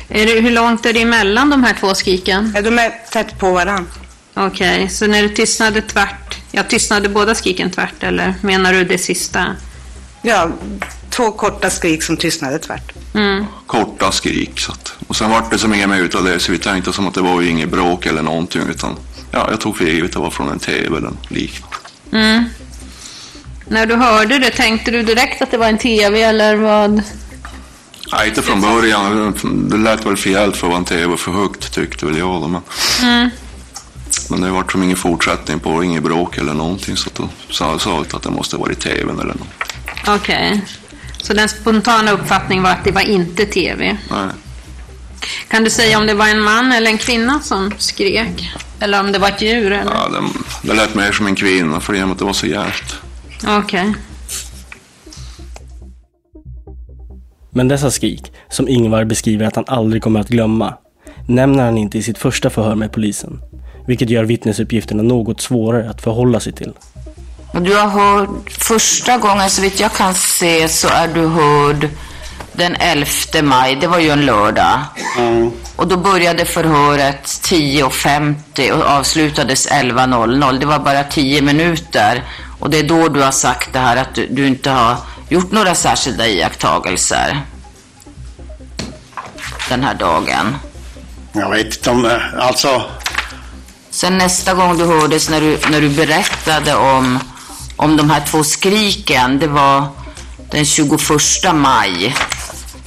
[0.09, 2.51] Är det, hur långt är det emellan de här två skriken?
[2.55, 3.91] Ja, de är tätt på varandra.
[4.33, 8.97] Okej, så när du tystnade tvärt, ja tystnade båda skriken tvärt eller menar du det
[8.97, 9.55] sista?
[10.21, 10.49] Ja,
[11.09, 12.91] två korta skrik som tystnade tvärt.
[13.13, 13.45] Mm.
[13.67, 14.59] Korta skrik.
[14.59, 17.07] Så att, och sen vart det som inget mer utav det så vi tänkte som
[17.07, 18.95] att det var ju inget bråk eller någonting utan
[19.31, 21.75] ja, jag tog för givet att det var från en tv eller liknande.
[22.11, 22.45] Mm.
[23.69, 27.01] När du hörde det, tänkte du direkt att det var en tv eller vad?
[28.11, 29.33] Nej, inte från början.
[29.69, 32.47] Det lät väl förjävligt för att vara en tv för högt tyckte väl jag då.
[32.47, 32.61] Men,
[33.01, 33.29] Mm.
[34.29, 38.05] men det vart som ingen fortsättning på inget bråk eller någonting så då sa jag
[38.13, 39.73] att det måste varit tvn eller något.
[40.07, 40.61] Okej.
[41.21, 43.97] Så den spontana uppfattningen var att det var inte tv.
[44.11, 44.27] Nej.
[45.47, 48.51] Kan du säga om det var en man eller en kvinna som skrek?
[48.79, 49.71] Eller om det var ett djur?
[49.71, 49.91] Eller?
[49.91, 50.23] Ja, det,
[50.67, 52.95] det lät mer som en kvinna för i det var så djärvt.
[53.47, 53.93] Okej.
[57.49, 60.73] Men dessa skrik, som Ingvar beskriver att han aldrig kommer att glömma,
[61.27, 63.41] nämner han inte i sitt första förhör med polisen.
[63.87, 66.73] Vilket gör vittnesuppgifterna något svårare att förhålla sig till.
[67.53, 71.89] Och Du har hört, första gången så vitt jag kan se så är du hörd
[72.53, 73.05] den 11
[73.43, 74.79] maj, det var ju en lördag.
[75.79, 80.59] Och då började förhöret 10.50 och avslutades 11.00.
[80.59, 82.23] Det var bara 10 minuter.
[82.59, 84.97] Och det är då du har sagt det här att du, du inte har
[85.29, 87.41] gjort några särskilda iakttagelser
[89.69, 90.55] den här dagen.
[91.31, 92.81] Jag vet inte om det, alltså,
[93.89, 97.19] Sen nästa gång du hördes när du, när du berättade om,
[97.75, 99.87] om de här två skriken, det var
[100.51, 100.99] den 21
[101.53, 102.15] maj.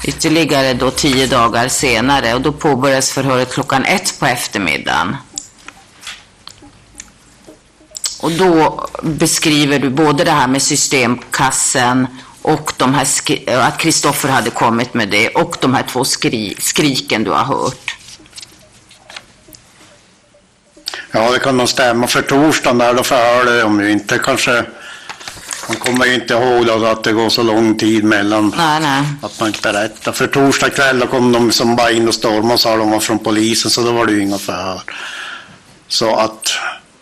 [0.05, 5.17] Ytterligare då tio dagar senare och då påbörjades förhöret klockan ett på eftermiddagen.
[8.21, 12.07] Och då beskriver du både det här med systemkassen
[12.43, 13.07] och de här
[13.61, 17.97] att Kristoffer hade kommit med det och de här två skri skriken du har hört.
[21.13, 22.07] ja det kan nog stämma.
[22.07, 24.65] För torsdagen där då förhörde de ju inte kanske,
[25.69, 29.03] man kommer ju inte ihåg då att det går så lång tid mellan Nej, nej.
[29.23, 30.13] att man inte berättar.
[30.13, 33.01] För torsdag kväll då kom de som bara in och stormade och sa de var
[33.01, 34.81] från polisen så då var det ju inga förhör.
[35.89, 36.49] Så att,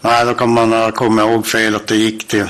[0.00, 2.46] nej då kan man ha kommit ihåg fel att det gick till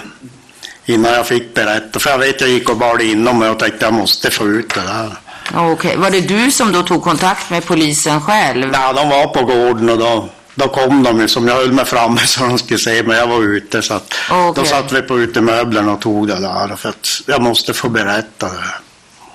[0.87, 1.99] innan jag fick berätta.
[1.99, 4.75] För jag vet jag gick och bar inom mig och tänkte jag måste få ut
[4.75, 5.16] det där.
[5.55, 8.70] Okej, var det du som då tog kontakt med polisen själv?
[8.73, 10.29] Ja, de var på gården och då,
[10.61, 13.27] då kom de ju som jag höll mig framme så de skulle se men jag
[13.27, 14.53] var ute så att Okej.
[14.62, 18.46] då satt vi på utemöblerna och tog det där för att jag måste få berätta
[18.49, 18.75] det.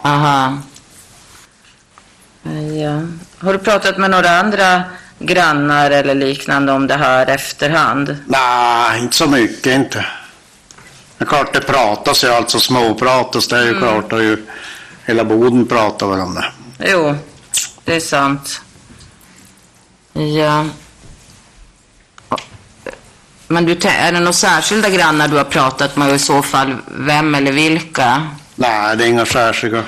[0.02, 0.58] Aha.
[2.84, 3.02] Ja.
[3.46, 4.84] Har du pratat med några andra
[5.20, 8.18] grannar eller liknande om det här efterhand?
[8.28, 10.06] Nej, inte så mycket inte.
[11.18, 13.82] Det är klart det pratas ju, alltså småpratas, det är ju Mm.
[13.82, 14.14] klart.
[14.14, 14.46] Och ju,
[15.06, 16.46] hela Boden pratar väl om det.
[16.92, 17.16] Jo,
[17.84, 18.62] det är sant.
[20.14, 20.66] Ja.
[23.48, 26.76] Men du, är det några särskilda grannar du har pratat med och i så fall
[26.88, 28.28] vem eller vilka?
[28.56, 29.84] Nej, det är inga särskilda.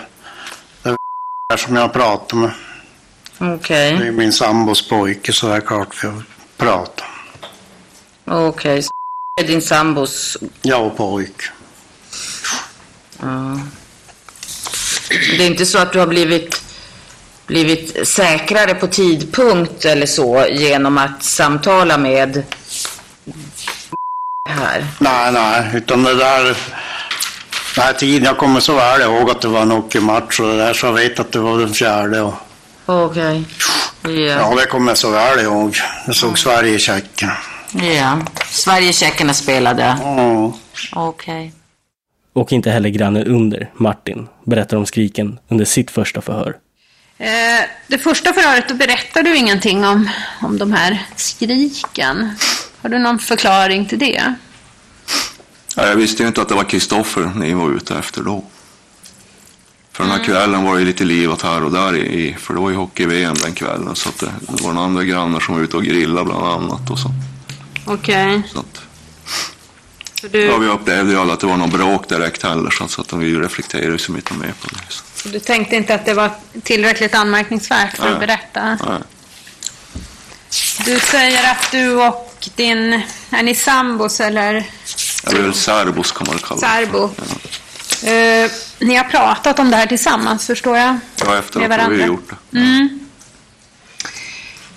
[0.83, 0.95] Det
[1.53, 2.51] är som jag har pratat med.
[3.39, 6.23] Okej, Det är min sambos pojke så det är klart vi har
[6.57, 7.05] pratat.
[8.25, 8.81] okej.
[8.81, 8.89] Så
[9.35, 10.37] Det är din sambos...
[10.61, 11.41] Jag och pojk.
[13.19, 13.59] Ja.
[15.09, 16.61] Det är inte så att du har blivit,
[17.47, 22.43] blivit säkrare på tidpunkt eller så genom att samtala med
[24.57, 24.85] här?
[24.99, 26.43] Nej, nej, utan det där...
[27.75, 30.57] Den här tiden, jag kommer så väl ihåg att det var en hockeymatch och det
[30.57, 32.21] där, så jag vet att det var den fjärde.
[32.21, 32.33] Och,
[32.85, 33.43] Okej.
[34.03, 34.09] Ja.
[34.11, 35.77] ja, det kommer jag så väl ihåg.
[36.05, 37.31] Jag såg Sverige-Tjeckien.
[37.97, 38.19] ja.
[38.49, 39.97] Sverige-tjeckerna spelade?
[40.01, 40.53] Ja.
[40.91, 41.53] Okej.
[42.33, 46.55] Och inte heller grannen under, Martin, berättar om skriken under sitt första förhör.
[47.17, 50.09] Eh, det första förhöret, då berättar du ingenting om,
[50.41, 52.31] om de här skriken.
[52.81, 54.33] Har du någon förklaring till det?
[55.77, 58.43] Ja, jag visste ju inte att det var Kristoffer ni var ute efter då.
[59.91, 62.69] För den här kvällen var det lite livat här och där i, för det var
[62.69, 63.95] ju hockey-VM den kvällen.
[63.95, 66.89] Så att det, det var några andra grannar som var ute och grillade bland annat.
[66.89, 67.11] Och så.
[67.85, 68.41] Okej.
[68.53, 68.81] Så att,
[70.21, 72.83] Så du, ja, vi upplevde ju alla att det var någon bråk direkt heller så
[72.83, 74.79] att, så att vi reflekterade ju så mycket mer på det.
[74.89, 75.29] Så.
[75.29, 76.31] du tänkte inte att det var
[76.63, 78.27] tillräckligt anmärkningsvärt för att Nej.
[78.27, 78.65] berätta?
[78.89, 79.01] Nej.
[80.85, 84.63] Du säger att du och och din, är ni sambos eller
[85.31, 86.67] Jag är väl serbos kan man kalla det.
[86.67, 87.03] särbo?
[88.03, 90.99] Eh, ni har pratat om det här tillsammans förstår jag?
[91.25, 92.59] Ja, efter att vi har gjort det.
[92.59, 92.99] Mm.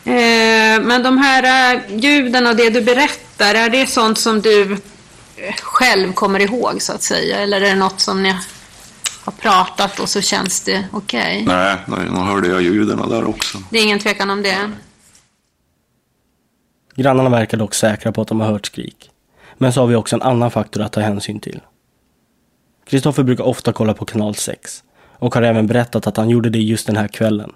[0.05, 4.73] Eh, men de här eh, ljuden och det du berättar, är det sånt som du
[5.37, 7.39] eh, själv kommer ihåg så att säga?
[7.39, 8.35] Eller är det något som ni
[9.25, 11.45] har pratat och så känns det okej?
[11.47, 13.59] Nej, nej, nu hörde jag ljuden där också.
[13.71, 14.71] Det är ingen tvekan om det?
[16.97, 19.11] Grannarna verkar dock säkra på att de har hört skrik.
[19.63, 21.61] Men så har vi också en annan faktor att ta hänsyn till.
[22.87, 24.83] Kristoffer brukar ofta kolla på kanal 6
[25.19, 27.53] och har även berättat att han gjorde det just den här kvällen.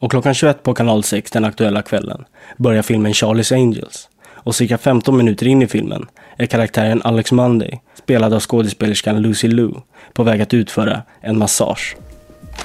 [0.00, 2.24] Och klockan 21 på kanal 6 den aktuella kvällen
[2.56, 4.08] börjar filmen Charlie's Angels.
[4.28, 6.06] Och cirka 15 minuter in i filmen
[6.36, 9.72] är karaktären Alex Monday, spelad av skådespelerskan Lucy Liu,
[10.12, 11.96] på väg att utföra en massage.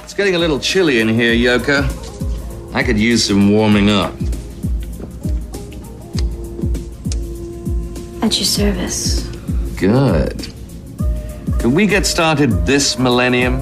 [0.06, 1.82] It's getting a little chilly in here, Yoko.
[2.80, 4.41] I could use some warming up.
[8.22, 9.26] At your service.
[9.76, 10.46] Good.
[11.58, 13.60] Can we get started this millennium?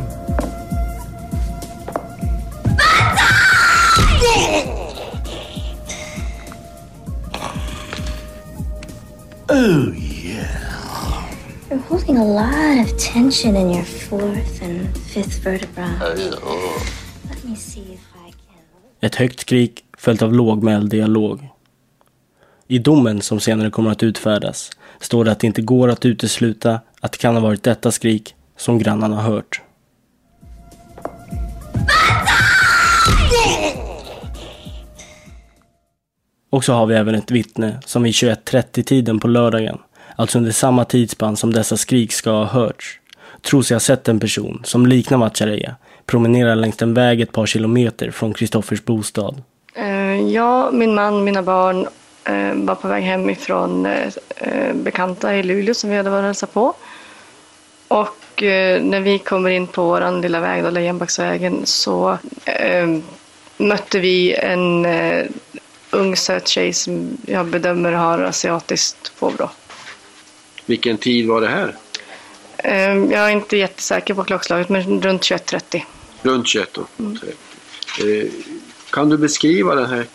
[9.49, 11.27] Oh, yeah.
[11.71, 15.99] You're holding a lot of tension in your fourth and fifth vertebra.
[16.01, 16.83] Oh,
[17.29, 18.63] Let me see if I can...
[19.01, 21.49] Ett högt skrik följt av lågmäld dialog.
[22.71, 26.81] I domen som senare kommer att utfärdas står det att det inte går att utesluta
[27.01, 29.61] att det kan ha varit detta skrik som grannarna har hört.
[36.51, 39.79] Och så har vi även ett vittne som vid 21.30-tiden på lördagen,
[40.17, 43.01] alltså under samma tidsspann som dessa skrik ska ha hörts,
[43.43, 47.47] tror sig ha sett en person som liknar Machareya promenera längs en väg ett par
[47.47, 49.43] kilometer från Kristoffers bostad.
[49.77, 51.87] Eh, jag, min man, mina barn
[52.55, 56.27] var på väg hem ifrån eh, eh, bekanta i Luleå som vi hade varit och
[56.27, 56.75] hälsat på.
[57.89, 62.89] Och eh, när vi kommer in på vår lilla väg, då, Lejonbacksvägen, så eh,
[63.57, 65.27] mötte vi en eh,
[65.91, 69.51] ung söt tjej som jag bedömer har asiatiskt påbrå.
[70.67, 71.77] Vilken tid var det här?
[72.57, 75.83] Eh, jag är inte jättesäker på klockslaget, men runt 21.30.
[76.23, 76.81] Runt 21 då.
[78.07, 78.31] Eh,
[78.91, 80.07] Kan du beskriva den här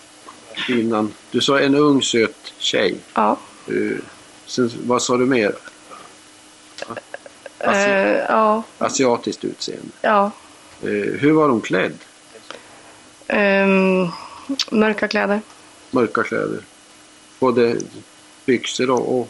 [0.55, 1.13] kvinnan?
[1.31, 2.95] Du sa en ung söt tjej.
[3.13, 3.37] Ja.
[3.67, 3.97] Eh,
[4.45, 5.55] Sen, vad sa du mer?
[7.59, 9.87] Eh, ja, Asiatiskt utseende.
[10.01, 10.31] ja.
[10.83, 10.89] Eh,
[11.19, 11.93] Hur var hon klädd?
[13.27, 14.07] Ehm,
[14.71, 15.41] mörka kläder.
[15.91, 16.59] Mörka kläder?
[17.39, 17.75] Både
[18.45, 19.29] byxor och, och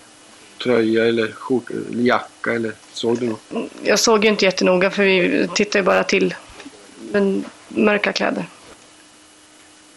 [0.63, 3.41] tröja eller skjort, eller jacka eller såg du något?
[3.83, 6.35] Jag såg ju inte jättenoga för vi tittade ju bara till.
[7.11, 8.45] Men mörka kläder.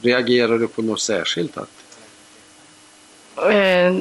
[0.01, 1.57] Reagerade du på något särskilt?
[1.57, 1.79] Att,
[3.47, 3.93] Eh,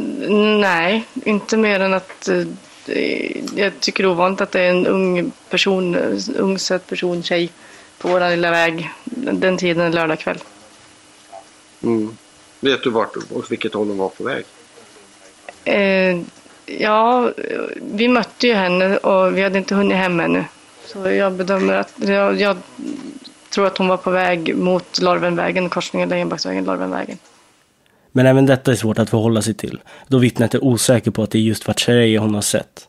[0.60, 4.88] nej, inte mer än att eh, jag tycker det är ovanligt att det är en
[4.88, 5.96] ung person,
[6.38, 7.50] ung söt person, tjej
[7.98, 10.38] på vår lilla väg den tiden en lördagkväll.
[11.84, 12.18] mm.
[12.60, 14.46] Vet du vart och vilket håll hon var på väg?
[15.64, 16.22] Eh,
[16.66, 17.32] ja,
[17.76, 20.46] vi mötte ju henne och vi hade inte hunnit hem ännu.
[20.86, 22.58] Så jag bedömer att, jag, jag
[23.58, 27.18] tror att hon var på väg mot Lorvenvägen, korsningen Lejonbacksvägen, Lorvenvägen.
[28.12, 31.32] Men även detta är svårt att förhålla sig till, då vittnet är osäker på att
[31.32, 32.88] det är just Vatchareeya hon har sett.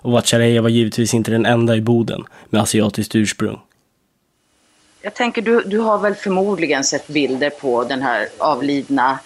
[0.00, 3.60] Och Vatchareeya var givetvis inte den enda i Boden med asiatiskt ursprung.
[5.02, 9.18] Jag tänker, du, du har väl förmodligen sett bilder på den här avlidna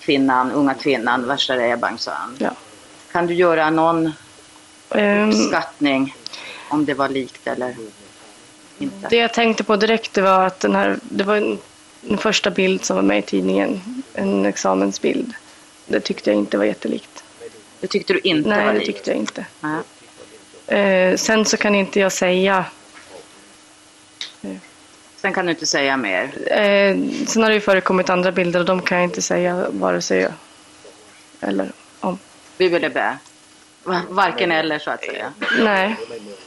[0.00, 2.36] kvinnan, unga kvinnan, Vashareya Bangsoan.
[2.38, 2.50] Ja.
[3.12, 4.12] Kan du göra någon
[4.90, 5.30] Ehm.
[5.30, 6.14] uppskattning
[6.70, 7.74] om det var likt eller
[8.78, 9.08] inte?
[9.10, 11.58] Det jag tänkte på direkt det var att den här, det var en,
[12.10, 13.80] en första bild som var med i tidningen,
[14.14, 15.32] en examensbild.
[15.86, 17.24] Det tyckte jag inte var jättelikt.
[17.80, 18.86] Det tyckte du inte Nej, var det likt?
[18.86, 19.46] tyckte jag inte.
[19.60, 20.80] Nej.
[21.10, 22.64] Eh, sen så kan inte jag säga.
[25.16, 26.30] Sen kan du inte säga mer?
[26.52, 30.02] Eh, sen har det ju förekommit andra bilder och de kan jag inte säga vare
[30.02, 30.28] sig
[31.40, 32.18] eller om.
[32.56, 32.88] Vi ville.
[33.84, 35.32] Va- Varken eller så att säga?
[35.60, 35.96] Nej.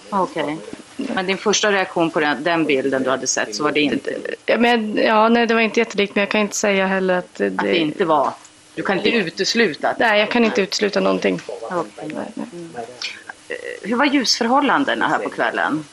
[0.10, 0.58] Okej.
[0.98, 4.14] Men din första reaktion på den, den bilden du hade sett så var det inte?
[4.58, 7.46] Men, ja, nej, det var inte jättelikt men jag kan inte säga heller att det,
[7.48, 8.34] Att det inte var?
[8.76, 9.90] Du kan inte utesluta?
[9.90, 11.42] att- Nej, jag kan inte utesluta någonting.
[11.70, 15.86] Eh, Hur var ljusförhållandena här på kvällen?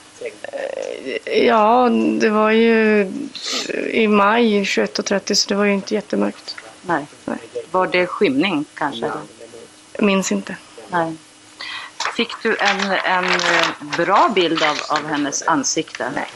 [1.47, 1.89] Ja,
[2.21, 3.01] det var ju
[3.91, 6.57] i maj 21.30 så det var ju inte jättemörkt.
[6.83, 7.07] Nej.
[7.71, 9.11] Var det skymning kanske?
[9.93, 10.57] Jag minns inte.
[10.91, 11.17] Nej.
[12.17, 16.11] Fick du en, en eh, bra bild av, av hennes ansikte?
[16.15, 16.27] Nej.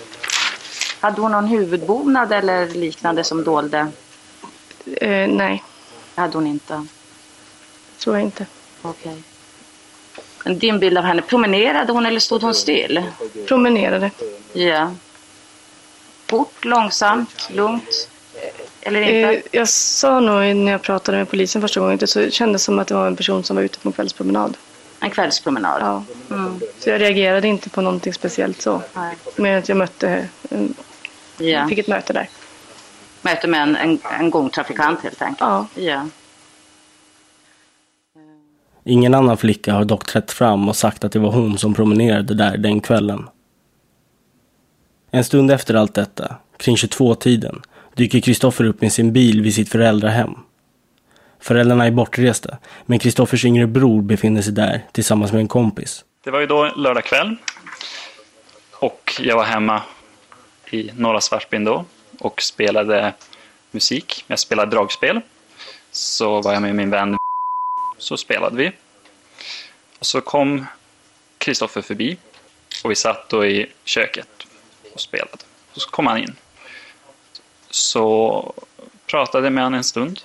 [1.01, 3.79] Hade hon någon huvudbonad eller liknande som dolde?
[4.97, 5.65] Eh, nej.
[6.15, 6.87] Hade hon inte.
[7.99, 8.47] tror jag inte.
[8.83, 9.23] Okej.
[10.45, 13.03] Men Din bild av henne, promenerade hon eller stod hon still?
[13.49, 14.11] Promenerade.
[14.53, 14.95] Ja.
[16.27, 18.09] Fort, långsamt, lugnt?
[18.81, 19.35] Eller inte?
[19.35, 22.79] Eh, jag sa nog när jag pratade med polisen första gången, så det kändes som
[22.79, 24.57] att det var en person som var ute på en kvällspromenad.
[25.01, 25.81] En kvällspromenad?
[25.81, 26.05] Ja.
[26.37, 26.61] Mm.
[26.79, 28.83] Så jag reagerade inte på någonting speciellt så.
[28.95, 29.17] Nej.
[29.37, 30.75] Men att jag mötte, en,
[31.39, 31.69] Ja.
[31.69, 32.29] fick ett möte där.
[33.23, 35.41] Möte med en, en, en gångtrafikant helt enkelt?
[35.41, 35.67] Ja.
[35.75, 36.07] ja.
[38.85, 42.35] Ingen annan flicka har dock trätt fram och sagt att det var hon som promenerade
[42.35, 43.29] där den kvällen.
[45.11, 47.63] En stund efter allt detta, kring 22-tiden,
[47.95, 50.35] dyker Kristoffer upp med sin bil vid sitt föräldrahem.
[51.41, 56.05] Föräldrarna är bortresta, men Kristoffers yngre bror befinner sig där tillsammans med en kompis.
[56.25, 57.37] Det var ju då lördag kväll.
[58.73, 59.83] Och jag var hemma
[60.71, 61.85] i norra Svartbyn då
[62.19, 63.15] och spelade
[63.71, 64.25] musik.
[64.27, 65.21] Jag spelade dragspel.
[65.91, 67.17] Så var jag med min vän.
[67.99, 68.73] Så spelade vi.
[69.99, 70.67] Och så kom
[71.39, 72.17] Kristoffer förbi.
[72.85, 74.47] Och vi satt då i köket
[74.95, 75.39] och spelade.
[75.75, 76.37] Och så kom han in.
[77.71, 78.55] Så
[79.07, 80.21] pratade jag med honom en stund.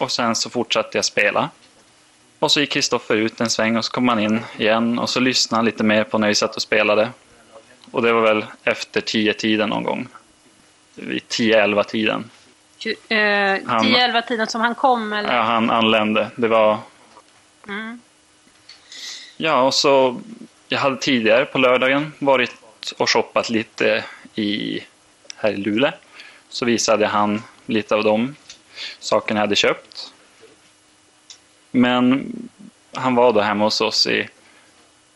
[0.00, 1.50] Och sen så fortsatte jag spela.
[2.38, 5.20] Och så gick Kristoffer ut en sväng och så kom han in igen och så
[5.20, 7.10] lyssnade han lite mer på när vi satt och spelade.
[7.90, 10.08] Och det var väl efter tio tiden någon gång.
[10.94, 12.30] Vid 10-11 tiden.
[12.78, 15.36] Tju- eh, Han- 10-11 tiden som han kom eller?
[15.36, 16.30] Ja, han anlände.
[16.36, 16.78] Det var...
[17.68, 18.00] Mm.
[19.36, 20.20] Ja, och så...
[20.68, 22.54] Jag hade tidigare på lördagen varit
[22.98, 24.80] och shoppat lite i,
[25.36, 25.92] här i Luleå.
[26.48, 28.36] Så visade han lite av de
[28.98, 30.12] sakerna hade köpt.
[31.70, 32.32] Men
[32.92, 34.28] han var då hemma hos oss i,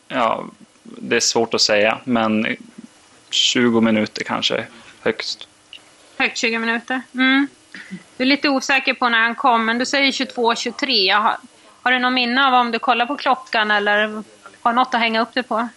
[0.07, 0.45] ja,
[0.83, 2.57] det är svårt att säga, men
[3.29, 4.65] 20 minuter kanske
[5.01, 5.47] högst.
[6.17, 7.01] Högt 20 minuter.
[7.13, 7.47] Mm.
[8.17, 11.13] Du är lite osäker på när han kom, men du säger 22-23.
[11.13, 11.37] Har,
[11.81, 14.23] har du någon minne av om du kollar på klockan eller
[14.61, 15.67] har något att hänga upp det på?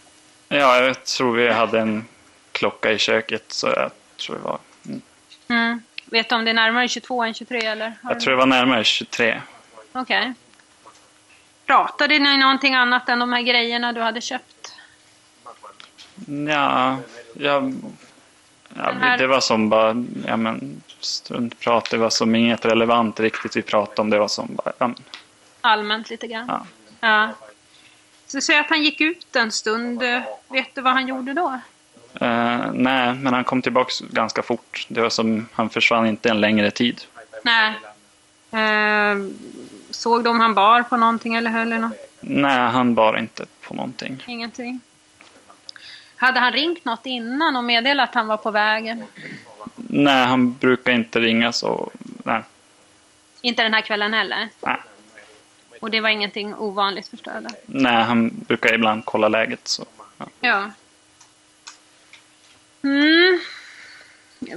[0.49, 2.05] Ja, jag tror vi hade en
[2.53, 5.03] klocka i köket, så jag tror det var, mm.
[5.49, 5.83] Mm.
[6.11, 7.93] Vet du om det är närmare 22 än 23 eller?
[8.03, 9.43] Har jag tror det var närmare 23.
[9.93, 10.35] Okej.
[11.67, 14.73] Pratade ni någonting annat än de här grejerna du hade köpt?
[16.49, 16.97] Ja,
[17.35, 17.75] jag,
[18.75, 23.57] ja här- det var som bara, ja men struntprat, det var som inget relevant riktigt
[23.57, 24.97] vi pratade om, det var som bara, ja, men,
[25.61, 26.47] Allmänt lite grann?
[26.49, 26.67] Ja.
[27.01, 27.31] ja.
[28.27, 30.03] Så säg att han gick ut en stund.
[30.49, 31.61] Vet du vad han gjorde då?
[32.21, 34.87] Eh, nej, men han kom tillbaks ganska fort.
[34.89, 37.01] Det var som, han försvann inte en längre tid.
[37.43, 37.75] Nej.
[38.51, 39.17] Eh,
[39.91, 41.93] såg om han bar på någonting eller höll i något?
[42.21, 44.25] Nej, han bar inte på någonting.
[44.27, 44.81] Ingenting.
[46.17, 49.05] Hade han ringt något innan och meddelat att han var på vägen?
[49.77, 51.91] Nej, han brukar inte ringa så,
[52.25, 52.43] nej.
[53.41, 54.49] Inte den här kvällen heller?
[54.61, 54.77] Nej.
[55.81, 57.31] Och det var ingenting ovanligt då?
[57.67, 59.85] Nej, han brukar ibland kolla läget så.
[60.19, 60.27] Ja.
[60.41, 60.71] Ja.
[62.83, 63.41] Mm.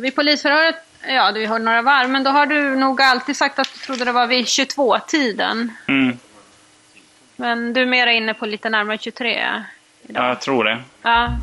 [0.01, 0.75] Vid polisförhöret,
[1.07, 4.05] ja du hörde några varv, men då har du nog alltid sagt att du trodde
[4.05, 5.71] det var vid 22-tiden.
[5.87, 6.17] Mm.
[7.35, 9.39] Men du är mera inne på lite närmare 23.
[10.07, 10.83] ja, jag tror det.
[11.01, 11.37] Ja.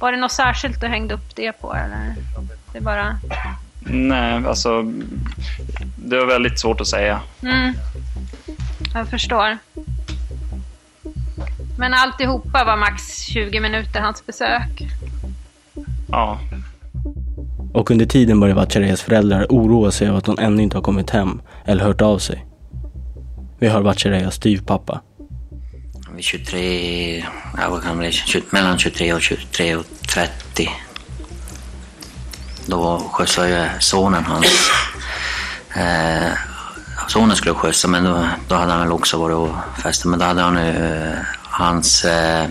[0.00, 2.14] Var det något särskilt du hängde upp det på eller?
[2.72, 3.18] Det bara...
[3.86, 4.82] Nej, alltså
[5.96, 7.20] det var väldigt svårt att säga.
[7.42, 7.74] Mm.
[8.94, 9.58] Jag förstår.
[11.78, 14.82] Men alltihopa var max 20 minuter hans besök.
[16.10, 16.38] Ja.
[17.74, 21.10] Och under tiden börjar Vatchareyas föräldrar oroa sig över att hon ännu inte har kommit
[21.10, 22.46] hem eller hört av sig.
[23.58, 25.00] Vi hör Vatchareyas styvpappa.
[26.14, 27.24] Vid 23,
[27.56, 30.70] ja, vad kan det bli, 20, mellan 23 och 23 och 30.
[32.66, 34.70] Då skjutsade jag sonen hans.
[35.76, 36.32] Eh,
[37.08, 40.10] sonen skulle skjutsa men då, då hade han väl också varit och festat.
[40.10, 42.46] Men då hade han ju eh, hans eh,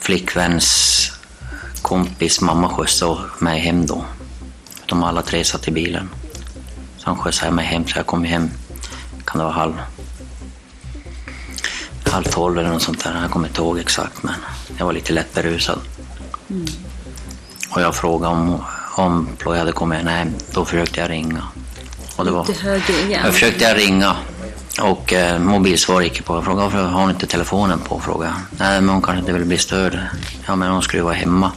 [0.00, 1.17] flickväns
[1.82, 4.04] kompis mamma skjutsade mig hem då.
[4.86, 6.08] De alla tre satt i bilen.
[6.96, 8.50] Så han skjutsade mig hem så jag kom hem,
[9.24, 9.74] kan det vara halv
[12.10, 13.20] halv tolv eller något sånt där.
[13.22, 14.34] Jag kommer inte ihåg exakt men
[14.78, 15.78] jag var lite lätt berusad.
[17.70, 18.64] Och jag frågade om,
[18.96, 20.04] om Ploy hade kommit.
[20.04, 21.42] Nej, då försökte jag ringa.
[22.16, 23.20] Och det var, Lite högre igen.
[23.24, 24.16] jag försökte jag ringa
[24.82, 26.34] och eh, mobilsvar gick på.
[26.34, 28.00] Jag frågade varför har hon inte telefonen på?
[28.00, 28.32] Frågade.
[28.50, 29.98] Nej, men hon kanske inte vill bli störd.
[30.46, 31.52] Ja, men hon skulle ju vara hemma.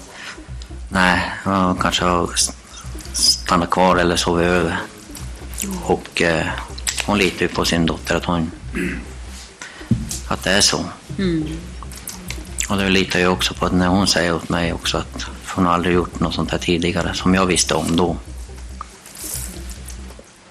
[0.94, 2.30] Nej, hon kanske har
[3.14, 4.78] stannat kvar eller sovit över.
[5.84, 6.48] Och eh,
[7.06, 8.52] hon litar ju på sin dotter att hon
[10.28, 10.86] att det är så.
[11.18, 11.48] Mm.
[12.70, 15.26] Och det litar jag också på att när hon säger åt mig också att
[15.56, 18.18] hon aldrig gjort något sånt här tidigare som jag visste om då.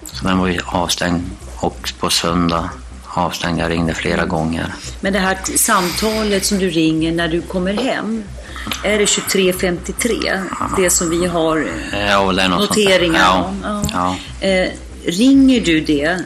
[0.05, 1.23] Så den var ju avstängd
[1.55, 2.69] och på söndag
[3.07, 3.59] avstängd.
[3.59, 4.73] Jag ringde flera gånger.
[5.01, 8.23] Men det här samtalet som du ringer när du kommer hem,
[8.83, 10.41] är det 2353?
[10.77, 11.67] Det som vi har
[12.09, 13.53] Ja, det noteringar Ja.
[13.63, 13.83] om?
[13.93, 14.15] Ja.
[14.47, 14.69] Eh,
[15.05, 16.19] ringer du det?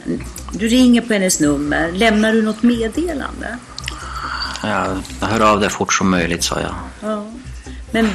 [0.52, 1.92] Du ringer på hennes nummer.
[1.92, 3.58] Lämnar du något meddelande?
[4.62, 4.86] Ja,
[5.20, 6.74] jag hör av dig fort som möjligt, sa jag.
[7.10, 7.26] Ja.
[7.90, 8.10] Men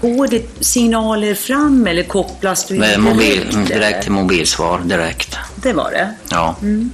[0.00, 3.68] går det signaler fram eller kopplas du Med mobil, direkt?
[3.68, 5.36] direkt, till mobilsvar, direkt.
[5.56, 6.14] Det var det?
[6.30, 6.56] Ja.
[6.62, 6.90] Mm.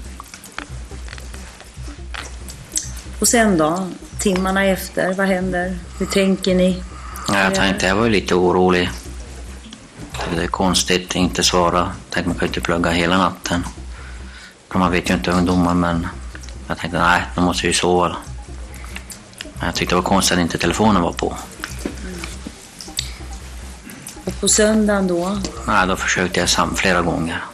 [3.20, 3.88] Och sen då?
[4.18, 5.78] Timmarna efter, vad händer?
[5.98, 6.82] Hur tänker ni?
[7.28, 8.90] Ja, jag tänkte, jag var lite orolig.
[10.36, 11.92] Det är konstigt, inte svara.
[12.10, 13.64] Tänkte man kan ju inte plugga hela natten.
[14.74, 16.06] Man vet ju inte ungdomar, men
[16.68, 18.16] jag tänkte nej, de måste ju sova.
[19.42, 21.36] Men jag tyckte det var konstigt att inte telefonen var på.
[24.24, 25.38] Och på söndagen då?
[25.66, 27.44] Nej, då försökte jag sam flera gånger.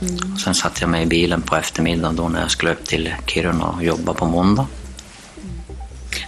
[0.00, 0.38] Mm.
[0.38, 3.64] Sen satte jag mig i bilen på eftermiddagen då när jag skulle upp till Kiruna
[3.64, 4.66] och jobba på måndag.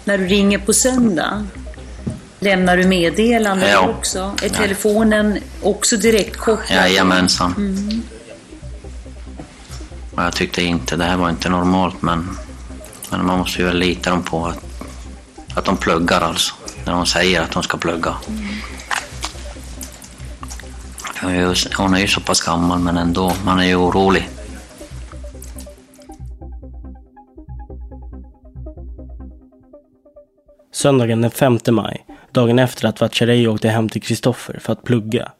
[0.08, 1.46] När du ringer på söndag,
[2.40, 3.88] lämnar du meddelanden Ja.
[3.88, 4.18] också?
[4.42, 4.54] Är Ja.
[4.54, 6.78] telefonen också direkt kopplad?
[6.78, 7.54] Jajamensan.
[7.56, 8.02] Mm.
[10.14, 12.38] Och jag tyckte inte, det här var inte normalt men,
[13.10, 14.58] men man måste ju väl lita dem på att,
[15.54, 16.54] att de pluggar alltså.
[16.84, 18.14] När de säger att de ska plugga.
[21.22, 24.28] Ju- Hon är ju så pass gammal men ändå, man är ju orolig.
[30.78, 35.32] Söndagen den 5 maj, dagen efter att Vatchareev åkte hem till Kristoffer för att plugga,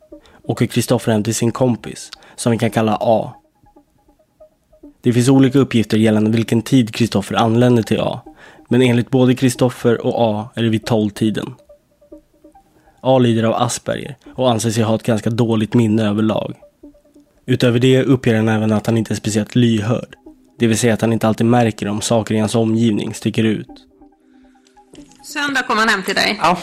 [0.43, 3.33] åker Kristoffer hem till sin kompis, som vi kan kalla A.
[5.03, 8.21] Det finns olika uppgifter gällande vilken tid Kristoffer anländer till A,
[8.69, 11.55] men enligt både Kristoffer och A är det vid 12-tiden.
[13.01, 16.55] A lider av Asperger och anser sig ha ett ganska dåligt minne överlag.
[17.47, 20.17] Utöver det uppger han även att han inte är speciellt lyhörd,
[20.59, 23.88] det vill säga att han inte alltid märker om saker i hans omgivning sticker ut.
[25.33, 26.39] Söndag kom han hem till dig?
[26.43, 26.59] Ja.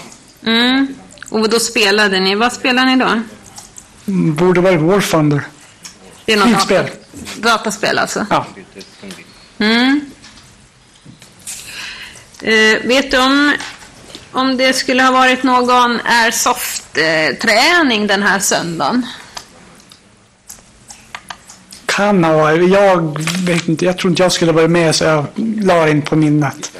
[0.45, 0.87] Mm.
[1.29, 2.35] Och då spelade ni.
[2.35, 3.21] Vad spelade ni då?
[4.07, 5.41] Mm, Borde varit War Thunder.
[6.25, 6.83] Det är något Flygspel.
[6.85, 6.95] data-
[7.35, 8.25] Dataspel alltså?
[8.29, 8.45] Ja.
[9.57, 10.01] Mm.
[12.41, 13.53] Eh, vet du om,
[14.31, 19.05] om det skulle ha varit någon airsoft-träning den här söndagen?
[21.85, 22.69] Kan ha varit.
[22.71, 23.85] Jag vet inte.
[23.85, 25.25] Jag tror inte jag skulle varit med så jag
[25.61, 26.71] la in på minnet.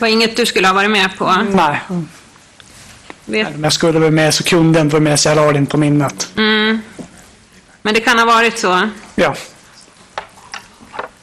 [0.00, 1.34] Var inget du skulle ha varit med på?
[1.50, 1.80] Nej.
[3.24, 5.58] Vet, Om jag skulle vara med så kunde jag inte vara med så jag la
[5.58, 6.28] in på minnet.
[6.36, 6.80] mm.
[7.82, 8.88] Men det kan ha varit så?
[9.14, 9.34] Ja.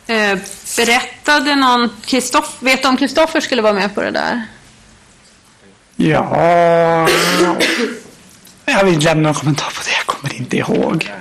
[0.07, 0.38] Eh,
[0.78, 4.43] berättade någon, Kristoff, vet du om Kristoffer skulle vara med på det där?
[5.95, 7.07] Ja.
[8.65, 9.91] Jag vill lämna en kommentar på det.
[9.91, 11.11] Jag kommer inte ihåg.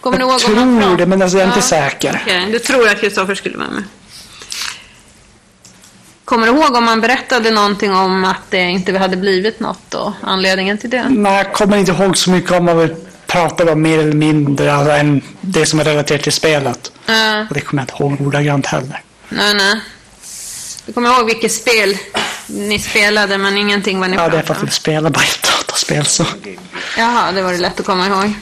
[0.00, 2.20] Kommer du jag ihåg om han tror det, men alltså, jag är inte Ja, säker.
[2.22, 3.84] Okej, du tror att Kristoffer skulle vara med?
[6.28, 10.14] Kommer du ihåg om han berättade någonting om att det inte hade blivit något då?
[10.22, 11.08] Anledningen till det?
[11.08, 12.94] Nej, jag kommer inte ihåg så mycket om vad vi
[13.26, 16.92] pratade om mer eller mindre alltså, än det som är relaterat till spelet.
[17.06, 17.40] Ja.
[17.48, 19.02] Och det kommer jag inte ihåg ordagrant heller.
[19.28, 19.80] nej, nej.
[20.86, 21.96] Du kommer ihåg vilket spel
[22.46, 24.66] ni spelade men ingenting vad ni Ja, det är pratade för att om?
[24.66, 26.24] vi spelar bara ett dataspel så.
[26.98, 28.32] Jaha, det var det lätt att komma ihåg.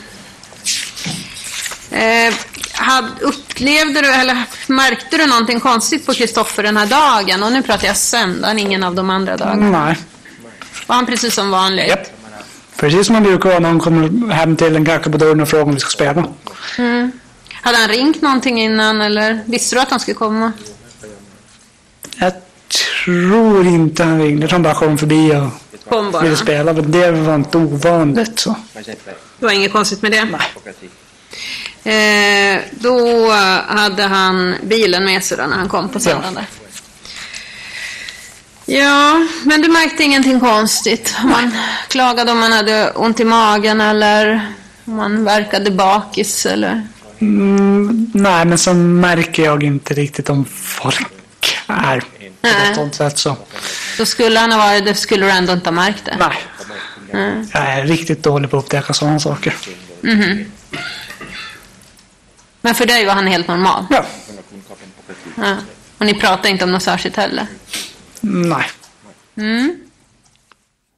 [1.90, 2.34] Eh,
[2.76, 7.42] hade, upplevde du eller märkte du någonting konstigt på Kristoffer den här dagen?
[7.42, 9.84] Och nu pratar jag söndagen, ingen av de andra dagarna.
[9.86, 9.96] Nej.
[10.86, 12.12] Var han precis som vanligt?
[12.76, 15.48] Precis som man brukar vara när någon kommer hem till en knackar på dörren och
[15.48, 16.24] frågar om vi ska spela.
[16.78, 17.12] Mm.
[17.52, 20.52] Hade han ringt någonting innan eller visste du att han skulle komma?
[22.18, 22.32] Jag
[23.04, 24.40] tror inte han ringde.
[24.42, 25.48] Jag tror han bara kom förbi och
[25.90, 26.22] Kom bara.
[26.22, 26.72] ville spela.
[26.72, 28.56] Men det var inte ovanligt så.
[29.38, 30.28] Det var inget konstigt med det?
[31.86, 33.30] Eh, då
[33.68, 36.38] hade han bilen med sig då när han kom på söndagen.
[38.66, 41.14] Ja, men du märkte ingenting konstigt?
[41.24, 41.56] Man
[41.88, 44.52] klagade om man hade ont i magen eller
[44.84, 46.86] om man verkade bakis eller?
[47.18, 52.06] Mm, nej, men så märker jag inte riktigt om folk är på
[52.40, 52.76] Nej.
[52.76, 53.36] något sätt så.
[53.98, 56.16] Då skulle han ha varit det, skulle du ändå inte ha märkt det?
[56.18, 56.38] Nej.
[57.12, 57.48] Mm.
[57.52, 59.54] Jag är riktigt dålig på att upptäcka sådana saker.
[60.00, 60.44] Mhm.
[62.66, 63.84] Men för dig var han helt normal?
[63.90, 64.04] Ja.
[65.36, 65.56] ja.
[65.98, 67.46] Och ni pratade inte om något särskilt heller?
[68.20, 68.66] Nej.
[69.36, 69.76] Mm.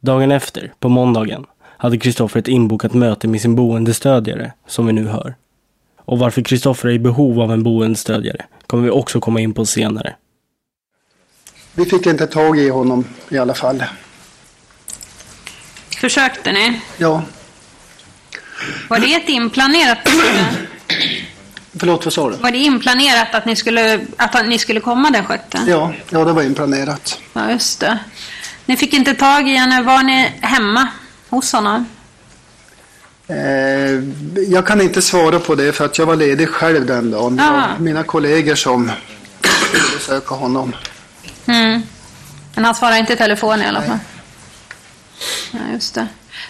[0.01, 1.47] Dagen efter, på måndagen,
[1.79, 5.35] hade Kristoffer ett inbokat möte med sin boendestödjare, som vi nu hör.
[5.99, 9.67] Och varför Kristoffer är i behov av en boendestödjare kommer vi också komma in på
[9.67, 10.17] senare.
[11.75, 13.85] Vi fick inte tag i honom i alla fall.
[16.01, 16.81] Försökte ni?
[16.97, 17.23] Ja,
[18.89, 20.69] Var det ett inplanerat beslut?
[21.79, 22.37] Förlåt, vad sa du?
[22.37, 25.59] Var det inplanerat att ni skulle, att ni skulle komma den sjätte?
[25.67, 27.19] Ja, ja, det var inplanerat.
[27.33, 27.99] Ja, just det.
[28.67, 29.83] Ni fick inte tag i henne.
[29.83, 30.89] Var ni hemma
[31.29, 31.87] hos honom?
[33.27, 33.37] Eh,
[34.53, 37.37] jag kan inte svara på det för att jag var ledig själv den dagen.
[37.37, 37.79] Det var Ah.
[37.79, 38.91] mina kollegor som
[39.41, 40.77] skulle besöka honom.
[41.47, 41.83] Mm.
[42.55, 43.99] Men han svarar inte i telefon i alla fall.
[45.53, 46.07] Ja, just det.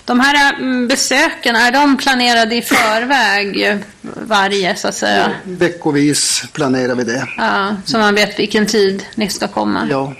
[0.09, 5.30] De här mm, besöken, är de planerade i förväg varje så att säga?
[5.44, 7.28] Veckovis planerar vi det.
[7.36, 9.86] Ja, så man vet vilken tid ni ska komma?
[9.90, 10.12] Ja.